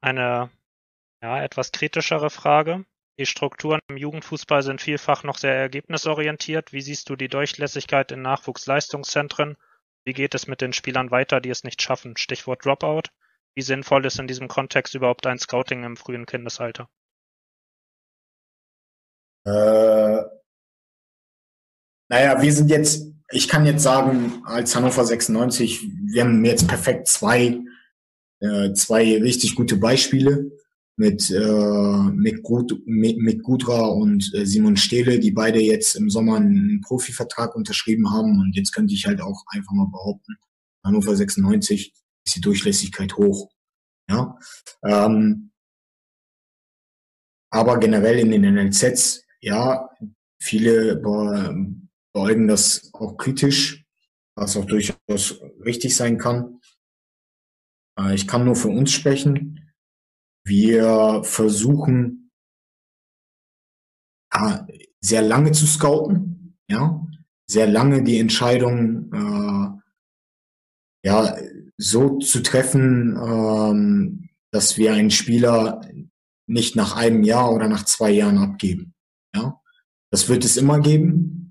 eine 0.00 0.50
ja, 1.22 1.42
etwas 1.42 1.72
kritischere 1.72 2.30
Frage. 2.30 2.84
Die 3.18 3.26
Strukturen 3.26 3.80
im 3.88 3.98
Jugendfußball 3.98 4.62
sind 4.62 4.80
vielfach 4.80 5.24
noch 5.24 5.36
sehr 5.36 5.54
ergebnisorientiert. 5.54 6.72
Wie 6.72 6.80
siehst 6.80 7.10
du 7.10 7.16
die 7.16 7.28
Durchlässigkeit 7.28 8.12
in 8.12 8.22
Nachwuchsleistungszentren? 8.22 9.56
Wie 10.04 10.14
geht 10.14 10.34
es 10.34 10.46
mit 10.46 10.62
den 10.62 10.72
Spielern 10.72 11.10
weiter, 11.10 11.40
die 11.40 11.50
es 11.50 11.62
nicht 11.62 11.82
schaffen? 11.82 12.16
Stichwort 12.16 12.64
Dropout. 12.64 13.10
Wie 13.54 13.62
sinnvoll 13.62 14.06
ist 14.06 14.18
in 14.18 14.26
diesem 14.26 14.48
Kontext 14.48 14.94
überhaupt 14.94 15.26
ein 15.26 15.38
Scouting 15.38 15.84
im 15.84 15.96
frühen 15.96 16.24
Kindesalter? 16.24 16.88
Äh, 19.44 20.22
naja, 22.10 22.42
wir 22.42 22.52
sind 22.52 22.70
jetzt, 22.70 23.06
ich 23.30 23.48
kann 23.48 23.64
jetzt 23.64 23.84
sagen, 23.84 24.42
als 24.44 24.74
Hannover 24.74 25.04
96, 25.04 25.88
wir 26.12 26.24
haben 26.24 26.44
jetzt 26.44 26.66
perfekt 26.66 27.06
zwei, 27.06 27.60
äh, 28.40 28.72
zwei 28.72 29.18
richtig 29.18 29.54
gute 29.54 29.76
Beispiele 29.76 30.50
mit 30.96 31.30
äh, 31.30 32.02
Mick, 32.12 32.42
Gut, 32.42 32.82
Mick 32.84 33.42
Gudra 33.44 33.86
und 33.86 34.34
äh, 34.34 34.44
Simon 34.44 34.76
Stehle, 34.76 35.20
die 35.20 35.30
beide 35.30 35.60
jetzt 35.60 35.94
im 35.94 36.10
Sommer 36.10 36.36
einen 36.36 36.80
Profivertrag 36.80 37.54
unterschrieben 37.54 38.10
haben. 38.10 38.40
Und 38.40 38.56
jetzt 38.56 38.72
könnte 38.72 38.92
ich 38.92 39.06
halt 39.06 39.20
auch 39.22 39.44
einfach 39.46 39.72
mal 39.72 39.88
behaupten, 39.90 40.36
Hannover 40.84 41.14
96 41.14 41.94
ist 42.26 42.36
die 42.36 42.40
Durchlässigkeit 42.40 43.16
hoch. 43.16 43.50
Ja. 44.10 44.36
Ähm, 44.84 45.52
aber 47.50 47.78
generell 47.78 48.18
in 48.18 48.32
den 48.32 48.54
NLZs 48.54 49.22
ja, 49.40 49.88
viele 50.38 50.96
beäugen 52.12 52.48
das 52.48 52.90
auch 52.92 53.16
kritisch, 53.16 53.84
was 54.36 54.56
auch 54.56 54.64
durchaus 54.64 55.40
richtig 55.64 55.96
sein 55.96 56.18
kann. 56.18 56.60
Äh, 57.98 58.14
ich 58.14 58.26
kann 58.26 58.44
nur 58.44 58.56
für 58.56 58.68
uns 58.68 58.92
sprechen. 58.92 59.72
Wir 60.44 61.22
versuchen 61.24 62.30
sehr 65.00 65.22
lange 65.22 65.52
zu 65.52 65.66
scouten, 65.66 66.56
ja, 66.68 67.04
sehr 67.48 67.66
lange 67.66 68.02
die 68.04 68.18
Entscheidung 68.18 69.12
äh, 69.12 71.08
ja 71.08 71.36
so 71.76 72.18
zu 72.18 72.42
treffen, 72.42 73.16
ähm, 73.16 74.28
dass 74.52 74.76
wir 74.76 74.92
einen 74.92 75.10
Spieler 75.10 75.80
nicht 76.46 76.76
nach 76.76 76.96
einem 76.96 77.22
Jahr 77.24 77.52
oder 77.52 77.68
nach 77.68 77.84
zwei 77.84 78.10
Jahren 78.10 78.38
abgeben. 78.38 78.94
Ja, 79.34 79.60
das 80.12 80.28
wird 80.28 80.44
es 80.44 80.56
immer 80.56 80.80
geben. 80.80 81.49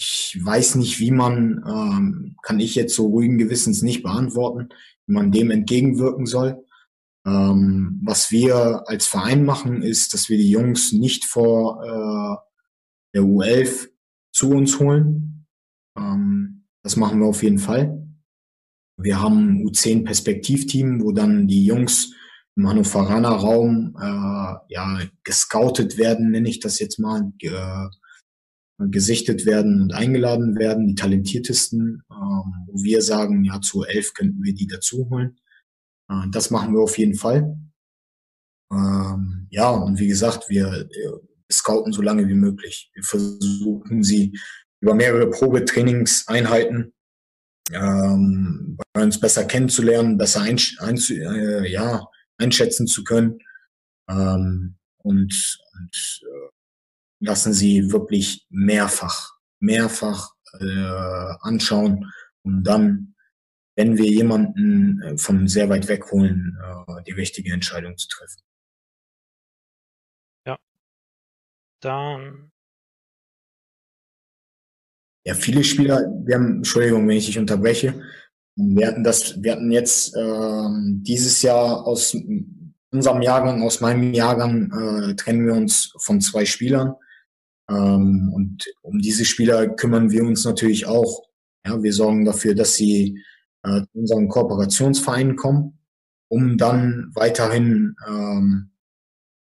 Ich 0.00 0.38
weiß 0.40 0.76
nicht, 0.76 1.00
wie 1.00 1.10
man, 1.10 1.64
ähm, 1.66 2.36
kann 2.42 2.60
ich 2.60 2.76
jetzt 2.76 2.94
so 2.94 3.06
ruhigen 3.06 3.36
Gewissens 3.36 3.82
nicht 3.82 4.04
beantworten, 4.04 4.68
wie 5.06 5.12
man 5.12 5.32
dem 5.32 5.50
entgegenwirken 5.50 6.26
soll. 6.26 6.64
Ähm, 7.26 8.00
was 8.04 8.30
wir 8.30 8.84
als 8.86 9.06
Verein 9.06 9.44
machen, 9.44 9.82
ist, 9.82 10.14
dass 10.14 10.28
wir 10.28 10.38
die 10.38 10.50
Jungs 10.50 10.92
nicht 10.92 11.24
vor 11.24 11.82
äh, 11.82 12.36
der 13.14 13.22
U11 13.22 13.88
zu 14.32 14.50
uns 14.50 14.78
holen. 14.78 15.46
Ähm, 15.96 16.64
das 16.84 16.94
machen 16.96 17.18
wir 17.18 17.26
auf 17.26 17.42
jeden 17.42 17.58
Fall. 17.58 18.06
Wir 18.96 19.20
haben 19.20 19.60
ein 19.60 19.66
U10 19.66 20.04
Perspektivteam, 20.04 21.02
wo 21.02 21.12
dann 21.12 21.48
die 21.48 21.64
Jungs 21.64 22.12
im 22.56 22.68
Hannoveraner 22.68 23.30
Raum 23.30 23.96
äh, 24.00 24.72
ja 24.72 25.00
gescoutet 25.22 25.98
werden, 25.98 26.30
nenne 26.30 26.48
ich 26.48 26.60
das 26.60 26.78
jetzt 26.78 26.98
mal, 26.98 27.32
äh, 27.42 27.86
gesichtet 28.78 29.44
werden 29.44 29.82
und 29.82 29.92
eingeladen 29.92 30.56
werden, 30.56 30.86
die 30.86 30.94
talentiertesten, 30.94 32.02
ähm, 32.10 32.54
wo 32.66 32.82
wir 32.82 33.02
sagen, 33.02 33.44
ja, 33.44 33.60
zu 33.60 33.84
elf 33.84 34.14
könnten 34.14 34.42
wir 34.44 34.54
die 34.54 34.68
dazu 34.68 35.08
holen. 35.10 35.36
Äh, 36.08 36.28
das 36.30 36.50
machen 36.50 36.74
wir 36.74 36.80
auf 36.80 36.96
jeden 36.96 37.16
Fall. 37.16 37.56
Ähm, 38.72 39.48
ja, 39.50 39.70
und 39.70 39.98
wie 39.98 40.06
gesagt, 40.06 40.48
wir 40.48 40.88
äh, 40.90 41.52
scouten 41.52 41.92
so 41.92 42.02
lange 42.02 42.28
wie 42.28 42.34
möglich. 42.34 42.90
Wir 42.94 43.02
versuchen 43.02 44.02
sie 44.02 44.38
über 44.80 44.94
mehrere 44.94 45.28
Probetrainingseinheiten 45.28 46.92
ähm, 47.72 48.78
bei 48.92 49.02
uns 49.02 49.18
besser 49.18 49.44
kennenzulernen, 49.44 50.18
besser 50.18 50.42
einsch 50.42 50.76
äh, 51.10 51.70
ja, 51.70 52.06
einschätzen 52.38 52.86
zu 52.86 53.02
können 53.02 53.38
ähm, 54.08 54.76
und, 54.98 55.58
und 55.72 56.20
lassen 57.20 57.52
sie 57.52 57.90
wirklich 57.92 58.46
mehrfach, 58.50 59.32
mehrfach 59.60 60.34
äh, 60.60 61.34
anschauen, 61.40 62.12
um 62.42 62.62
dann, 62.62 63.14
wenn 63.76 63.96
wir 63.96 64.06
jemanden 64.06 65.02
äh, 65.02 65.18
von 65.18 65.48
sehr 65.48 65.68
weit 65.68 65.88
weg 65.88 66.10
holen, 66.10 66.58
äh, 66.62 67.02
die 67.04 67.12
richtige 67.12 67.52
Entscheidung 67.52 67.96
zu 67.96 68.08
treffen. 68.08 68.42
Ja. 70.46 70.58
Dann 71.80 72.50
ja, 75.28 75.34
viele 75.34 75.62
Spieler, 75.62 76.10
wir 76.24 76.36
haben, 76.36 76.56
Entschuldigung, 76.56 77.06
wenn 77.06 77.18
ich 77.18 77.26
dich 77.26 77.38
unterbreche, 77.38 78.02
wir 78.56 78.86
hatten 78.86 79.04
das, 79.04 79.40
wir 79.42 79.52
hatten 79.52 79.70
jetzt 79.70 80.16
ähm, 80.16 81.02
dieses 81.02 81.42
Jahr 81.42 81.86
aus 81.86 82.16
unserem 82.90 83.20
Jahrgang, 83.20 83.62
aus 83.62 83.82
meinem 83.82 84.14
Jahrgang, 84.14 84.72
äh, 84.72 85.14
trennen 85.16 85.46
wir 85.46 85.52
uns 85.52 85.92
von 85.98 86.22
zwei 86.22 86.46
Spielern. 86.46 86.94
Ähm, 87.70 88.32
und 88.34 88.66
um 88.82 88.98
diese 88.98 89.24
Spieler 89.24 89.68
kümmern 89.68 90.10
wir 90.10 90.24
uns 90.24 90.44
natürlich 90.44 90.86
auch. 90.86 91.22
Ja, 91.66 91.82
wir 91.82 91.92
sorgen 91.92 92.24
dafür, 92.24 92.54
dass 92.54 92.74
sie 92.74 93.22
äh, 93.62 93.82
zu 93.82 93.98
unseren 93.98 94.28
Kooperationsvereinen 94.28 95.36
kommen, 95.36 95.78
um 96.28 96.56
dann 96.56 97.10
weiterhin 97.14 97.96
ähm, 98.06 98.70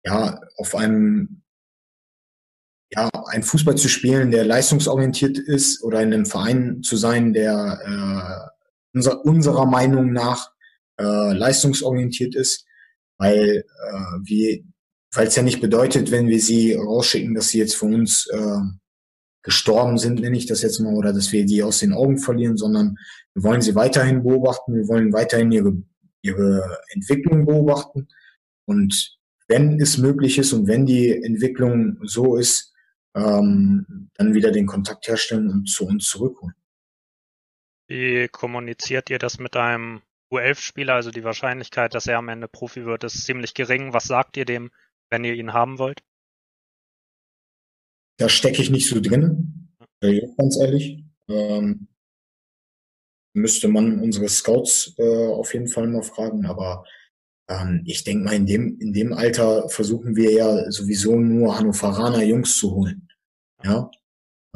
ja, 0.03 0.39
auf 0.57 0.75
einem 0.75 1.41
ja, 2.91 3.09
ein 3.27 3.43
Fußball 3.43 3.75
zu 3.75 3.89
spielen, 3.89 4.31
der 4.31 4.45
leistungsorientiert 4.45 5.37
ist 5.37 5.83
oder 5.83 6.01
in 6.01 6.13
einem 6.13 6.25
Verein 6.25 6.83
zu 6.83 6.95
sein, 6.95 7.33
der 7.33 7.79
äh, 7.83 8.55
unser, 8.93 9.25
unserer 9.25 9.65
Meinung 9.65 10.13
nach 10.13 10.51
äh, 10.97 11.33
leistungsorientiert 11.33 12.35
ist, 12.35 12.65
weil 13.17 13.65
äh, 13.65 14.19
wir, 14.23 14.63
weil 15.15 15.27
es 15.27 15.35
ja 15.35 15.43
nicht 15.43 15.61
bedeutet, 15.61 16.11
wenn 16.11 16.27
wir 16.27 16.39
sie 16.39 16.73
rausschicken, 16.73 17.35
dass 17.35 17.49
sie 17.49 17.59
jetzt 17.59 17.75
für 17.75 17.85
uns 17.85 18.27
äh, 18.27 18.59
gestorben 19.43 19.97
sind, 19.97 20.19
nenne 20.19 20.37
ich 20.37 20.45
das 20.45 20.61
jetzt 20.61 20.79
mal, 20.79 20.93
oder 20.93 21.13
dass 21.13 21.31
wir 21.31 21.45
die 21.45 21.63
aus 21.63 21.79
den 21.79 21.93
Augen 21.93 22.17
verlieren, 22.17 22.57
sondern 22.57 22.97
wir 23.33 23.43
wollen 23.43 23.61
sie 23.61 23.75
weiterhin 23.75 24.23
beobachten, 24.23 24.75
wir 24.75 24.87
wollen 24.87 25.13
weiterhin 25.13 25.51
ihre, 25.51 25.73
ihre 26.21 26.79
Entwicklung 26.89 27.45
beobachten 27.45 28.07
und 28.65 29.17
wenn 29.47 29.79
es 29.79 29.97
möglich 29.97 30.39
ist 30.39 30.53
und 30.53 30.67
wenn 30.67 30.85
die 30.85 31.11
Entwicklung 31.23 31.99
so 32.03 32.35
ist, 32.35 32.73
ähm, 33.15 34.09
dann 34.15 34.33
wieder 34.33 34.51
den 34.51 34.65
Kontakt 34.65 35.07
herstellen 35.07 35.49
und 35.49 35.69
zu 35.69 35.85
uns 35.85 36.09
zurückholen. 36.09 36.55
Wie 37.87 38.27
kommuniziert 38.29 39.11
ihr 39.11 39.19
das 39.19 39.37
mit 39.37 39.55
einem 39.55 40.01
U11-Spieler? 40.31 40.95
Also 40.95 41.11
die 41.11 41.23
Wahrscheinlichkeit, 41.23 41.93
dass 41.93 42.07
er 42.07 42.17
am 42.17 42.29
Ende 42.29 42.47
Profi 42.47 42.85
wird, 42.85 43.03
ist 43.03 43.23
ziemlich 43.23 43.53
gering. 43.53 43.93
Was 43.93 44.05
sagt 44.05 44.37
ihr 44.37 44.45
dem, 44.45 44.71
wenn 45.09 45.23
ihr 45.23 45.33
ihn 45.33 45.53
haben 45.53 45.79
wollt? 45.79 46.01
Da 48.17 48.29
stecke 48.29 48.61
ich 48.61 48.69
nicht 48.69 48.87
so 48.87 49.01
drin, 49.01 49.69
ganz 50.37 50.57
ehrlich. 50.57 51.03
Ähm, 51.27 51.87
müsste 53.33 53.67
man 53.67 53.99
unsere 53.99 54.29
Scouts 54.29 54.95
äh, 54.97 55.27
auf 55.27 55.53
jeden 55.53 55.67
Fall 55.67 55.87
mal 55.87 56.03
fragen, 56.03 56.45
aber 56.45 56.85
ähm, 57.49 57.83
ich 57.85 58.03
denke 58.03 58.23
mal, 58.23 58.35
in 58.35 58.45
dem, 58.45 58.79
in 58.79 58.93
dem 58.93 59.13
Alter 59.13 59.69
versuchen 59.69 60.15
wir 60.15 60.31
ja 60.31 60.71
sowieso 60.71 61.19
nur 61.19 61.57
Hannoveraner 61.57 62.23
Jungs 62.23 62.57
zu 62.57 62.73
holen. 62.73 63.09
Ja. 63.63 63.91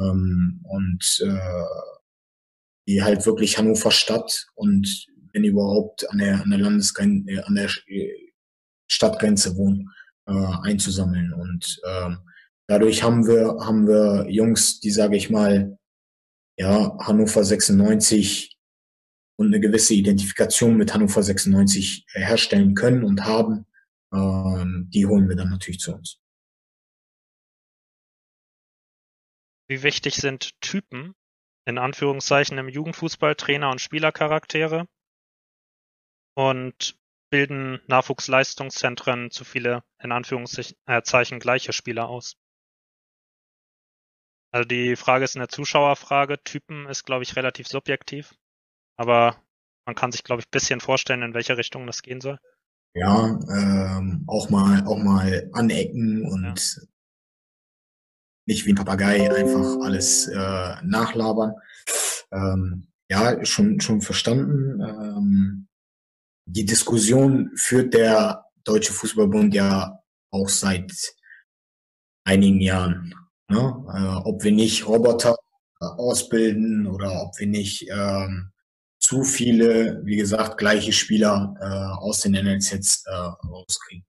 Ähm, 0.00 0.60
und 0.64 1.22
äh, 1.24 1.64
die 2.88 3.02
halt 3.02 3.26
wirklich 3.26 3.58
Hannover 3.58 3.90
Stadt 3.90 4.46
und 4.54 5.06
wenn 5.32 5.44
überhaupt 5.44 6.08
an 6.10 6.18
der, 6.18 6.42
an 6.42 6.50
der 6.50 6.58
Landesgrenze, 6.58 7.30
äh, 7.30 7.40
an 7.40 7.54
der 7.54 7.70
äh, 7.86 8.32
Stadtgrenze 8.90 9.56
wohnen, 9.56 9.90
äh, 10.26 10.46
einzusammeln. 10.62 11.32
Und 11.32 11.80
ähm, 11.86 12.18
dadurch 12.66 13.02
haben 13.02 13.26
wir, 13.26 13.64
haben 13.64 13.86
wir 13.86 14.26
Jungs, 14.28 14.80
die, 14.80 14.90
sage 14.90 15.16
ich 15.16 15.30
mal, 15.30 15.78
ja, 16.56 16.96
Hannover 16.98 17.42
96 17.42 18.56
und 19.36 19.46
eine 19.46 19.60
gewisse 19.60 19.94
Identifikation 19.94 20.76
mit 20.76 20.92
Hannover 20.92 21.22
96 21.22 22.04
herstellen 22.12 22.74
können 22.74 23.04
und 23.04 23.24
haben, 23.24 23.64
ähm, 24.12 24.88
die 24.92 25.06
holen 25.06 25.28
wir 25.28 25.36
dann 25.36 25.48
natürlich 25.48 25.80
zu 25.80 25.94
uns. 25.94 26.20
Wie 29.68 29.82
wichtig 29.82 30.16
sind 30.16 30.60
Typen, 30.60 31.14
in 31.64 31.78
Anführungszeichen, 31.78 32.58
im 32.58 32.68
Jugendfußball 32.68 33.36
Trainer 33.36 33.70
und 33.70 33.80
Spielercharaktere? 33.80 34.86
Und 36.34 36.99
bilden 37.30 37.80
Nachwuchsleistungszentren 37.86 39.30
zu 39.30 39.44
viele, 39.44 39.82
in 40.02 40.12
Anführungszeichen, 40.12 41.40
gleiche 41.40 41.72
Spieler 41.72 42.08
aus? 42.08 42.36
Also 44.52 44.66
die 44.66 44.96
Frage 44.96 45.24
ist 45.24 45.36
eine 45.36 45.48
Zuschauerfrage. 45.48 46.42
Typen 46.42 46.86
ist, 46.86 47.04
glaube 47.04 47.22
ich, 47.22 47.36
relativ 47.36 47.68
subjektiv. 47.68 48.34
Aber 48.96 49.36
man 49.86 49.94
kann 49.94 50.12
sich, 50.12 50.24
glaube 50.24 50.40
ich, 50.40 50.46
ein 50.46 50.52
bisschen 50.52 50.80
vorstellen, 50.80 51.22
in 51.22 51.34
welche 51.34 51.56
Richtung 51.56 51.86
das 51.86 52.02
gehen 52.02 52.20
soll. 52.20 52.38
Ja, 52.94 53.38
ähm, 53.48 54.24
auch 54.26 54.50
mal, 54.50 54.84
auch 54.84 54.98
mal 54.98 55.48
anecken 55.52 56.26
und 56.26 56.76
ja. 56.76 56.82
nicht 58.46 58.66
wie 58.66 58.72
ein 58.72 58.76
Papagei 58.76 59.30
einfach 59.30 59.80
alles 59.84 60.26
äh, 60.26 60.74
nachlabern. 60.82 61.54
Ähm, 62.32 62.88
ja, 63.08 63.44
schon, 63.44 63.80
schon 63.80 64.00
verstanden. 64.00 64.80
Ähm, 64.80 65.68
die 66.52 66.64
Diskussion 66.64 67.50
führt 67.54 67.94
der 67.94 68.44
Deutsche 68.64 68.92
Fußballbund 68.92 69.54
ja 69.54 69.98
auch 70.30 70.48
seit 70.48 70.92
einigen 72.24 72.60
Jahren. 72.60 73.14
Ne? 73.48 73.84
Äh, 73.94 74.28
ob 74.28 74.42
wir 74.44 74.52
nicht 74.52 74.86
Roboter 74.86 75.36
ausbilden 75.80 76.86
oder 76.86 77.22
ob 77.22 77.38
wir 77.38 77.46
nicht 77.46 77.88
ähm, 77.90 78.50
zu 78.98 79.24
viele, 79.24 80.02
wie 80.04 80.16
gesagt, 80.16 80.58
gleiche 80.58 80.92
Spieler 80.92 81.54
äh, 81.60 82.00
aus 82.00 82.20
den 82.20 82.32
NLZs 82.32 83.04
äh, 83.06 83.12
rauskriegen. 83.12 84.04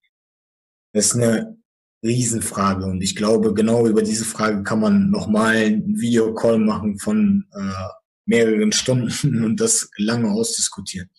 Das 0.94 1.08
ist 1.08 1.16
eine 1.16 1.58
Riesenfrage 2.04 2.86
und 2.86 3.02
ich 3.02 3.16
glaube, 3.16 3.54
genau 3.54 3.88
über 3.88 4.02
diese 4.02 4.26
Frage 4.26 4.64
kann 4.64 4.82
man 4.82 5.12
nochmal 5.12 5.56
einen 5.56 6.00
Videocall 6.00 6.60
machen 6.60 7.00
von 7.00 7.46
äh, 7.54 7.90
mehreren 8.26 8.72
Stunden 8.72 9.44
und 9.46 9.62
das 9.62 9.90
lange 9.98 10.30
ausdiskutieren. 10.32 11.10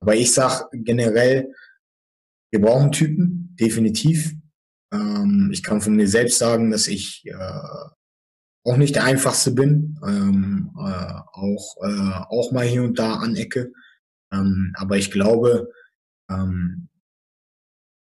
Aber 0.00 0.14
ich 0.14 0.32
sag 0.32 0.68
generell, 0.72 1.54
wir 2.50 2.60
brauchen 2.60 2.92
Typen, 2.92 3.54
definitiv. 3.58 4.34
Ähm, 4.92 5.50
ich 5.52 5.62
kann 5.62 5.80
von 5.80 5.96
mir 5.96 6.08
selbst 6.08 6.38
sagen, 6.38 6.70
dass 6.70 6.86
ich 6.86 7.24
äh, 7.26 7.88
auch 8.64 8.76
nicht 8.76 8.94
der 8.94 9.04
einfachste 9.04 9.50
bin, 9.52 9.98
ähm, 10.06 10.70
äh, 10.78 11.14
auch, 11.32 11.76
äh, 11.82 12.24
auch 12.28 12.52
mal 12.52 12.66
hier 12.66 12.84
und 12.84 12.98
da 12.98 13.14
anecke. 13.14 13.72
Ähm, 14.32 14.72
aber 14.76 14.96
ich 14.96 15.10
glaube, 15.10 15.70
ähm, 16.30 16.88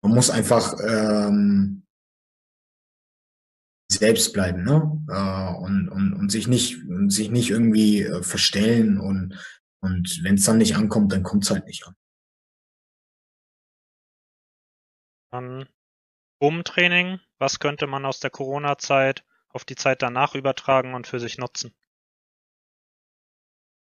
man 0.02 0.14
muss 0.14 0.30
einfach 0.30 0.74
ähm, 0.84 1.84
selbst 3.90 4.32
bleiben, 4.32 4.64
ne? 4.64 5.04
Äh, 5.08 5.64
und, 5.64 5.88
und, 5.88 6.12
und 6.14 6.30
sich 6.30 6.46
nicht 6.46 6.84
und 6.86 7.10
sich 7.10 7.30
nicht 7.30 7.50
irgendwie 7.50 8.02
äh, 8.02 8.22
verstellen 8.22 8.98
und 8.98 9.34
und 9.80 10.20
wenn 10.22 10.34
es 10.34 10.44
dann 10.44 10.58
nicht 10.58 10.76
ankommt, 10.76 11.12
dann 11.12 11.22
kommt 11.22 11.44
es 11.44 11.50
halt 11.50 11.66
nicht 11.66 11.86
an. 11.86 11.94
Dann 15.30 15.68
Umtraining. 16.38 17.20
Was 17.38 17.58
könnte 17.58 17.86
man 17.86 18.04
aus 18.04 18.20
der 18.20 18.30
Corona-Zeit 18.30 19.24
auf 19.50 19.64
die 19.64 19.76
Zeit 19.76 20.02
danach 20.02 20.34
übertragen 20.34 20.94
und 20.94 21.06
für 21.06 21.20
sich 21.20 21.38
nutzen? 21.38 21.74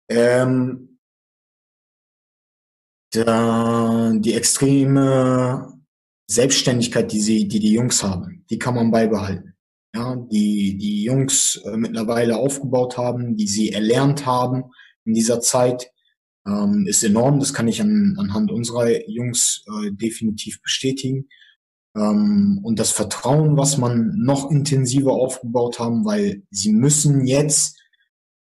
Ähm, 0.09 0.98
da, 3.12 4.12
die 4.14 4.35
extreme 4.35 5.81
Selbstständigkeit, 6.29 7.11
die 7.12 7.20
sie, 7.20 7.48
die 7.48 7.61
die 7.61 7.72
Jungs 7.72 8.03
haben, 8.03 8.44
die 8.50 8.59
kann 8.59 8.74
man 8.74 8.90
beibehalten. 8.90 9.57
Ja, 9.92 10.14
die 10.14 10.76
die 10.79 11.03
Jungs 11.03 11.57
äh, 11.64 11.76
mittlerweile 11.76 12.37
aufgebaut 12.37 12.96
haben, 12.96 13.37
die 13.37 13.48
sie 13.48 13.72
erlernt 13.72 14.24
haben 14.24 14.70
in 15.04 15.14
dieser 15.14 15.40
Zeit, 15.40 15.90
ähm, 16.46 16.86
ist 16.86 17.02
enorm. 17.02 17.40
Das 17.40 17.54
kann 17.54 17.68
ich 17.68 17.80
an, 17.80 18.16
anhand 18.18 18.50
unserer 18.50 18.88
Jungs 19.08 19.64
äh, 19.66 19.90
definitiv 19.92 20.62
bestätigen. 20.62 21.28
Ähm, 21.96 22.60
und 22.62 22.78
das 22.78 22.92
Vertrauen, 22.92 23.56
was 23.56 23.78
man 23.78 24.14
noch 24.16 24.50
intensiver 24.50 25.12
aufgebaut 25.12 25.78
haben, 25.78 26.04
weil 26.04 26.42
sie 26.50 26.72
müssen 26.72 27.26
jetzt 27.26 27.78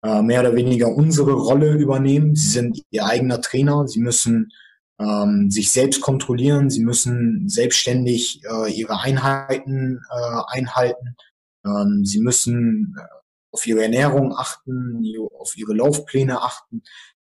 äh, 0.02 0.22
mehr 0.22 0.40
oder 0.40 0.54
weniger 0.54 0.94
unsere 0.94 1.32
Rolle 1.32 1.74
übernehmen. 1.74 2.34
Sie 2.34 2.48
sind 2.48 2.80
ihr 2.90 3.06
eigener 3.06 3.40
Trainer. 3.40 3.86
Sie 3.86 4.00
müssen 4.00 4.50
ähm, 4.98 5.50
sich 5.50 5.70
selbst 5.70 6.00
kontrollieren. 6.00 6.70
Sie 6.70 6.82
müssen 6.82 7.48
selbstständig 7.48 8.42
äh, 8.44 8.72
ihre 8.72 9.00
Einheiten 9.00 10.00
äh, 10.10 10.58
einhalten. 10.58 11.16
Ähm, 11.64 12.04
sie 12.04 12.20
müssen 12.20 12.96
äh, 12.98 13.23
auf 13.54 13.66
ihre 13.66 13.82
Ernährung 13.82 14.34
achten, 14.36 15.04
auf 15.38 15.56
ihre 15.56 15.74
Laufpläne 15.74 16.42
achten. 16.42 16.82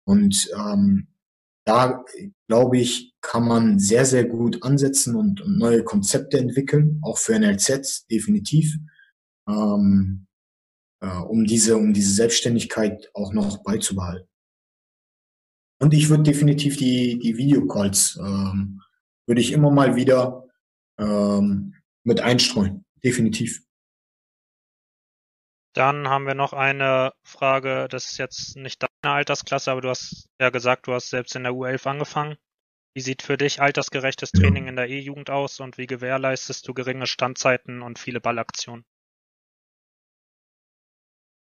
Und 0.05 0.51
ähm, 0.55 1.09
da, 1.65 2.05
glaube 2.47 2.79
ich, 2.79 3.15
kann 3.23 3.49
man 3.49 3.79
sehr, 3.79 4.05
sehr 4.05 4.25
gut 4.25 4.63
ansetzen 4.63 5.17
und, 5.17 5.41
und 5.41 5.59
neue 5.59 5.83
Konzepte 5.83 6.39
entwickeln, 6.39 7.01
auch 7.03 7.19
für 7.19 7.39
NLZ 7.39 8.07
definitiv. 8.09 8.77
Ähm, 9.49 10.27
äh, 11.01 11.17
um 11.17 11.45
diese, 11.45 11.77
um 11.77 11.95
diese 11.95 12.13
Selbstständigkeit 12.13 13.11
auch 13.15 13.33
noch 13.33 13.63
beizubehalten. 13.63 14.29
Und 15.81 15.95
ich 15.95 16.11
würde 16.11 16.25
definitiv 16.25 16.77
die, 16.77 17.19
die 17.19 17.39
Videocalls, 17.39 18.19
ähm, 18.21 18.83
würde 19.27 19.41
ich 19.41 19.53
immer 19.53 19.71
mal 19.71 19.97
wieder 19.97 20.47
ähm, 20.99 21.75
mit 22.05 22.21
einstreuen. 22.21 22.85
Definitiv. 23.03 23.63
Dann 25.73 26.09
haben 26.09 26.27
wir 26.27 26.35
noch 26.35 26.53
eine 26.53 27.13
Frage, 27.23 27.87
das 27.89 28.13
ist 28.13 28.19
jetzt 28.19 28.57
nicht 28.57 28.83
deine 28.83 29.15
Altersklasse, 29.15 29.71
aber 29.71 29.81
du 29.81 29.89
hast 29.89 30.29
ja 30.41 30.51
gesagt, 30.51 30.87
du 30.87 30.93
hast 30.93 31.11
selbst 31.11 31.37
in 31.37 31.45
der 31.45 31.53
U11 31.53 31.87
angefangen. 31.87 32.37
Wie 32.95 33.01
sieht 33.01 33.23
für 33.23 33.37
dich 33.37 33.63
altersgerechtes 33.63 34.33
Training 34.33 34.67
in 34.67 34.77
der 34.77 34.89
E-Jugend 34.89 35.31
aus 35.31 35.61
und 35.61 35.79
wie 35.79 35.87
gewährleistest 35.87 36.67
du 36.67 36.75
geringe 36.75 37.07
Standzeiten 37.07 37.83
und 37.83 38.01
viele 38.01 38.21
Ballaktionen? 38.21 38.85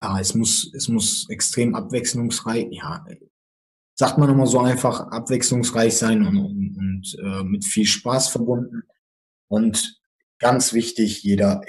ja, 0.03 0.21
es 0.21 0.35
muss, 0.35 0.73
es 0.75 0.89
muss 0.89 1.29
extrem 1.29 1.75
abwechslungsreich, 1.75 2.69
ja, 2.71 3.05
sagt 3.95 4.19
man 4.19 4.31
immer 4.31 4.47
so 4.47 4.61
einfach, 4.61 5.01
abwechslungsreich 5.11 5.97
sein 5.97 6.25
und, 6.25 6.37
und, 6.37 6.77
und 6.77 7.19
äh, 7.21 7.45
mit 7.45 7.65
viel 7.65 7.87
Spaß 7.87 8.29
verbunden. 8.29 8.83
Und 9.49 10.01
ganz 10.39 10.73
wichtig, 10.73 11.23
jeder 11.25 11.63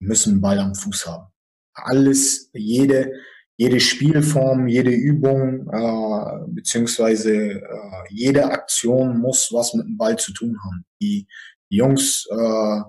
muss 0.00 0.26
einen 0.26 0.40
Ball 0.40 0.58
am 0.58 0.74
Fuß 0.74 1.06
haben. 1.06 1.30
Alles, 1.72 2.50
jede, 2.52 3.12
jede 3.56 3.80
Spielform, 3.80 4.68
jede 4.68 4.90
Übung, 4.90 5.68
äh, 5.72 6.46
beziehungsweise 6.48 7.34
äh, 7.34 7.60
jede 8.08 8.46
Aktion 8.46 9.18
muss 9.18 9.52
was 9.52 9.74
mit 9.74 9.86
dem 9.86 9.96
Ball 9.96 10.18
zu 10.18 10.32
tun 10.32 10.56
haben. 10.64 10.84
Die, 11.00 11.26
Jungs 11.72 12.26
äh, 12.30 12.80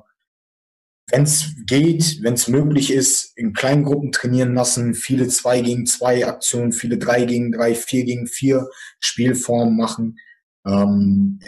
wenn 1.12 1.24
es 1.24 1.54
geht, 1.66 2.24
wenn 2.24 2.36
es 2.36 2.48
möglich 2.48 2.92
ist, 2.92 3.38
in 3.38 3.54
kleinen 3.54 3.84
Gruppen 3.84 4.12
trainieren 4.12 4.54
lassen, 4.54 4.94
viele 4.94 5.28
2 5.28 5.62
gegen 5.62 5.86
2 5.86 6.26
Aktionen, 6.26 6.72
viele 6.72 6.98
3 6.98 7.26
gegen 7.26 7.52
3, 7.52 7.76
4 7.76 8.06
gegen 8.06 8.28
4 8.28 8.68
Spielformen 9.00 9.76
machen, 9.76 10.18
ähm, 10.66 11.40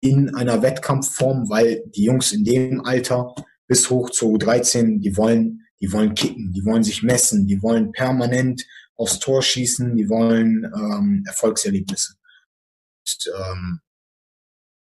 in 0.00 0.34
einer 0.34 0.62
Wettkampfform, 0.62 1.48
weil 1.50 1.82
die 1.86 2.04
Jungs 2.04 2.32
in 2.32 2.44
dem 2.44 2.84
Alter 2.84 3.34
bis 3.66 3.90
hoch 3.90 4.10
zu 4.10 4.32
U13, 4.34 5.00
die 5.00 5.16
wollen, 5.16 5.64
die 5.80 5.92
wollen 5.92 6.14
kicken, 6.14 6.52
die 6.52 6.64
wollen 6.64 6.82
sich 6.82 7.02
messen, 7.02 7.46
die 7.46 7.62
wollen 7.62 7.92
permanent 7.92 8.66
aufs 8.96 9.18
Tor 9.18 9.42
schießen, 9.42 9.96
die 9.96 10.08
wollen 10.08 10.64
ähm, 10.64 11.24
Erfolgserlebnisse. 11.26 12.14
Und, 13.06 13.32
ähm, 13.38 13.80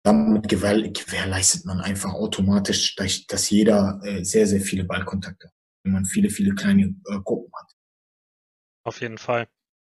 damit 0.05 0.49
gewähr, 0.49 0.81
gewährleistet 0.91 1.67
man 1.67 1.81
einfach 1.81 2.14
automatisch, 2.14 2.97
dass 2.97 3.51
jeder 3.51 4.01
äh, 4.05 4.25
sehr, 4.25 4.47
sehr 4.47 4.61
viele 4.61 4.85
Ballkontakte 4.85 5.49
hat, 5.49 5.55
wenn 5.83 5.93
man 5.93 6.05
viele, 6.05 6.31
viele 6.31 6.55
kleine 6.55 6.95
äh, 7.07 7.19
Gruppen 7.25 7.53
hat. 7.55 7.73
Auf 8.85 9.01
jeden 9.01 9.19
Fall. 9.19 9.49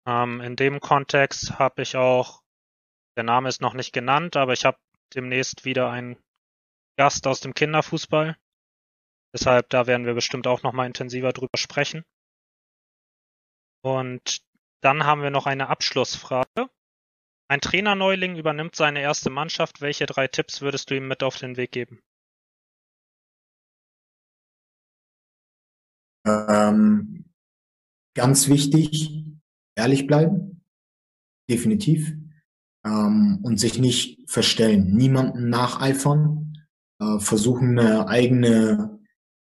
Ähm, 0.06 0.40
in 0.40 0.56
dem 0.56 0.80
Kontext 0.80 1.58
habe 1.58 1.82
ich 1.82 1.96
auch, 1.96 2.42
der 3.16 3.24
Name 3.24 3.48
ist 3.48 3.60
noch 3.60 3.74
nicht 3.74 3.92
genannt, 3.92 4.36
aber 4.36 4.52
ich 4.52 4.64
habe 4.64 4.78
demnächst 5.14 5.64
wieder 5.64 5.90
einen 5.90 6.16
Gast 6.96 7.26
aus 7.26 7.40
dem 7.40 7.54
Kinderfußball. 7.54 8.36
Deshalb, 9.34 9.68
da 9.68 9.88
werden 9.88 10.06
wir 10.06 10.14
bestimmt 10.14 10.46
auch 10.46 10.62
nochmal 10.62 10.86
intensiver 10.86 11.32
drüber 11.32 11.58
sprechen. 11.58 12.04
Und 13.82 14.42
dann 14.80 15.04
haben 15.04 15.22
wir 15.22 15.30
noch 15.30 15.46
eine 15.46 15.68
Abschlussfrage. 15.68 16.70
Ein 17.48 17.60
Trainerneuling 17.60 18.36
übernimmt 18.36 18.76
seine 18.76 19.00
erste 19.00 19.30
Mannschaft. 19.30 19.80
Welche 19.80 20.06
drei 20.06 20.28
Tipps 20.28 20.60
würdest 20.62 20.88
du 20.88 20.96
ihm 20.96 21.08
mit 21.08 21.24
auf 21.24 21.36
den 21.36 21.56
Weg 21.56 21.72
geben? 21.72 22.00
Ähm, 26.26 27.24
ganz 28.16 28.48
wichtig, 28.48 29.24
ehrlich 29.76 30.06
bleiben. 30.06 30.64
Definitiv. 31.50 32.12
Ähm, 32.86 33.40
und 33.42 33.58
sich 33.58 33.80
nicht 33.80 34.30
verstellen. 34.30 34.94
Niemanden 34.94 35.50
nacheifern. 35.50 36.66
Äh, 37.00 37.18
versuchen 37.18 37.78
eine 37.78 38.06
eigene 38.06 38.93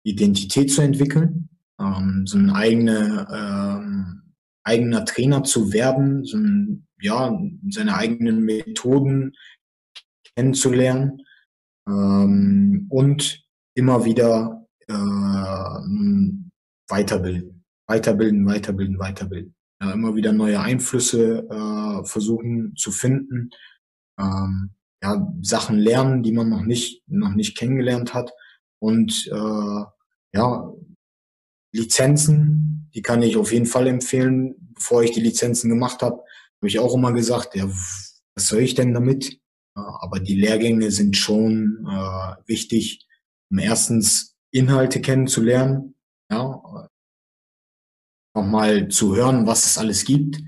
Identität 0.05 0.71
zu 0.71 0.83
entwickeln. 0.83 1.49
Ähm, 1.81 2.27
so 2.27 2.39
ein 2.39 2.51
eigene, 2.51 3.27
ähm, 3.33 4.23
eigener 4.63 5.05
Trainer 5.05 5.43
zu 5.43 5.73
werden. 5.73 6.25
So 6.25 6.37
ein 6.37 6.85
ja, 7.05 7.39
seine 7.69 7.97
eigenen 7.97 8.45
Methoden 8.45 9.35
kennenzulernen 10.35 11.23
ähm, 11.87 12.87
und 12.89 13.45
immer 13.77 14.05
wieder 14.05 14.67
äh, 14.89 14.95
weiterbilden, 16.89 17.65
weiterbilden, 17.87 18.47
weiterbilden, 18.47 18.99
weiterbilden. 18.99 19.55
Ja, 19.83 19.93
immer 19.93 20.15
wieder 20.15 20.33
neue 20.33 20.61
Einflüsse 20.61 21.47
äh, 21.51 22.05
versuchen 22.07 22.75
zu 22.77 22.91
finden, 22.91 23.51
ähm, 24.19 24.71
ja, 25.03 25.31
Sachen 25.43 25.79
lernen, 25.79 26.23
die 26.23 26.33
man 26.33 26.49
noch 26.49 26.63
nicht 26.63 27.03
noch 27.07 27.35
nicht 27.35 27.59
kennengelernt 27.59 28.15
hat 28.15 28.33
und 28.79 29.27
äh, 29.31 29.85
ja 30.35 30.75
Lizenzen, 31.73 32.89
die 32.95 33.03
kann 33.03 33.23
ich 33.23 33.37
auf 33.37 33.53
jeden 33.53 33.67
Fall 33.67 33.87
empfehlen. 33.89 34.55
Bevor 34.75 35.03
ich 35.03 35.13
die 35.13 35.21
Lizenzen 35.21 35.69
gemacht 35.69 36.03
habe, 36.03 36.17
habe 36.17 36.69
ich 36.69 36.79
auch 36.79 36.95
immer 36.95 37.13
gesagt, 37.13 37.55
ja, 37.57 37.69
was 37.69 38.49
soll 38.49 38.61
ich 38.61 38.75
denn 38.75 38.95
damit? 38.95 39.41
Aber 39.75 40.21
die 40.21 40.37
Lehrgänge 40.37 40.91
sind 40.91 41.17
schon 41.17 41.85
äh, 41.89 42.37
wichtig, 42.47 43.07
um 43.51 43.59
erstens 43.59 44.37
Inhalte 44.53 45.01
kennenzulernen, 45.01 45.97
ja, 46.31 46.89
nochmal 48.37 48.89
zu 48.89 49.17
hören, 49.17 49.47
was 49.47 49.67
es 49.67 49.79
alles 49.79 50.05
gibt 50.05 50.41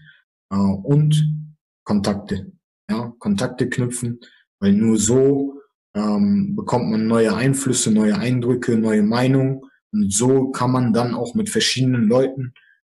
äh, 0.52 0.56
und 0.56 1.52
Kontakte, 1.84 2.52
ja, 2.88 3.12
Kontakte 3.18 3.68
knüpfen, 3.68 4.20
weil 4.60 4.72
nur 4.72 4.96
so 4.98 5.60
ähm, 5.94 6.54
bekommt 6.54 6.90
man 6.90 7.08
neue 7.08 7.34
Einflüsse, 7.34 7.90
neue 7.90 8.16
Eindrücke, 8.16 8.76
neue 8.76 9.02
Meinungen 9.02 9.62
und 9.92 10.12
so 10.12 10.50
kann 10.50 10.70
man 10.70 10.92
dann 10.92 11.14
auch 11.14 11.34
mit 11.34 11.48
verschiedenen 11.48 12.08
Leuten 12.08 12.54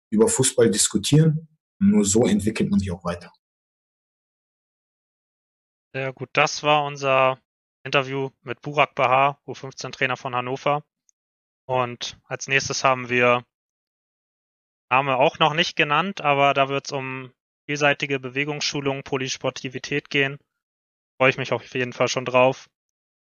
über 0.10 0.28
Fußball 0.28 0.70
diskutieren 0.70 1.48
nur 1.82 2.06
so 2.06 2.28
entwickelt 2.28 2.70
man 2.70 2.80
sich 2.80 2.92
auch 2.92 3.04
weiter. 3.04 3.34
Sehr 5.94 6.14
gut, 6.14 6.30
das 6.34 6.64
war 6.64 6.86
unser 6.86 7.40
Interview 7.84 8.30
mit 8.44 8.62
Burak 8.62 8.94
Bahar, 8.96 9.42
U15-Trainer 9.48 10.16
von 10.16 10.36
Hannover. 10.36 10.86
Und 11.66 12.20
als 12.26 12.48
nächstes 12.48 12.84
haben 12.84 13.10
wir 13.10 13.44
Name 14.90 15.18
auch 15.18 15.40
noch 15.40 15.54
nicht 15.54 15.76
genannt, 15.76 16.22
aber 16.22 16.54
da 16.54 16.70
wird 16.70 16.86
es 16.86 16.92
um 16.92 17.34
vielseitige 17.66 18.20
Bewegungsschulung, 18.20 19.04
Polysportivität 19.04 20.10
gehen. 20.10 20.38
Freue 21.18 21.32
ich 21.32 21.38
mich 21.38 21.52
auf 21.52 21.74
jeden 21.74 21.94
Fall 21.94 22.08
schon 22.08 22.26
drauf. 22.26 22.70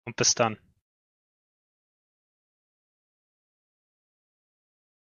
Und 0.06 0.16
bis 0.16 0.36
dann. 0.36 0.58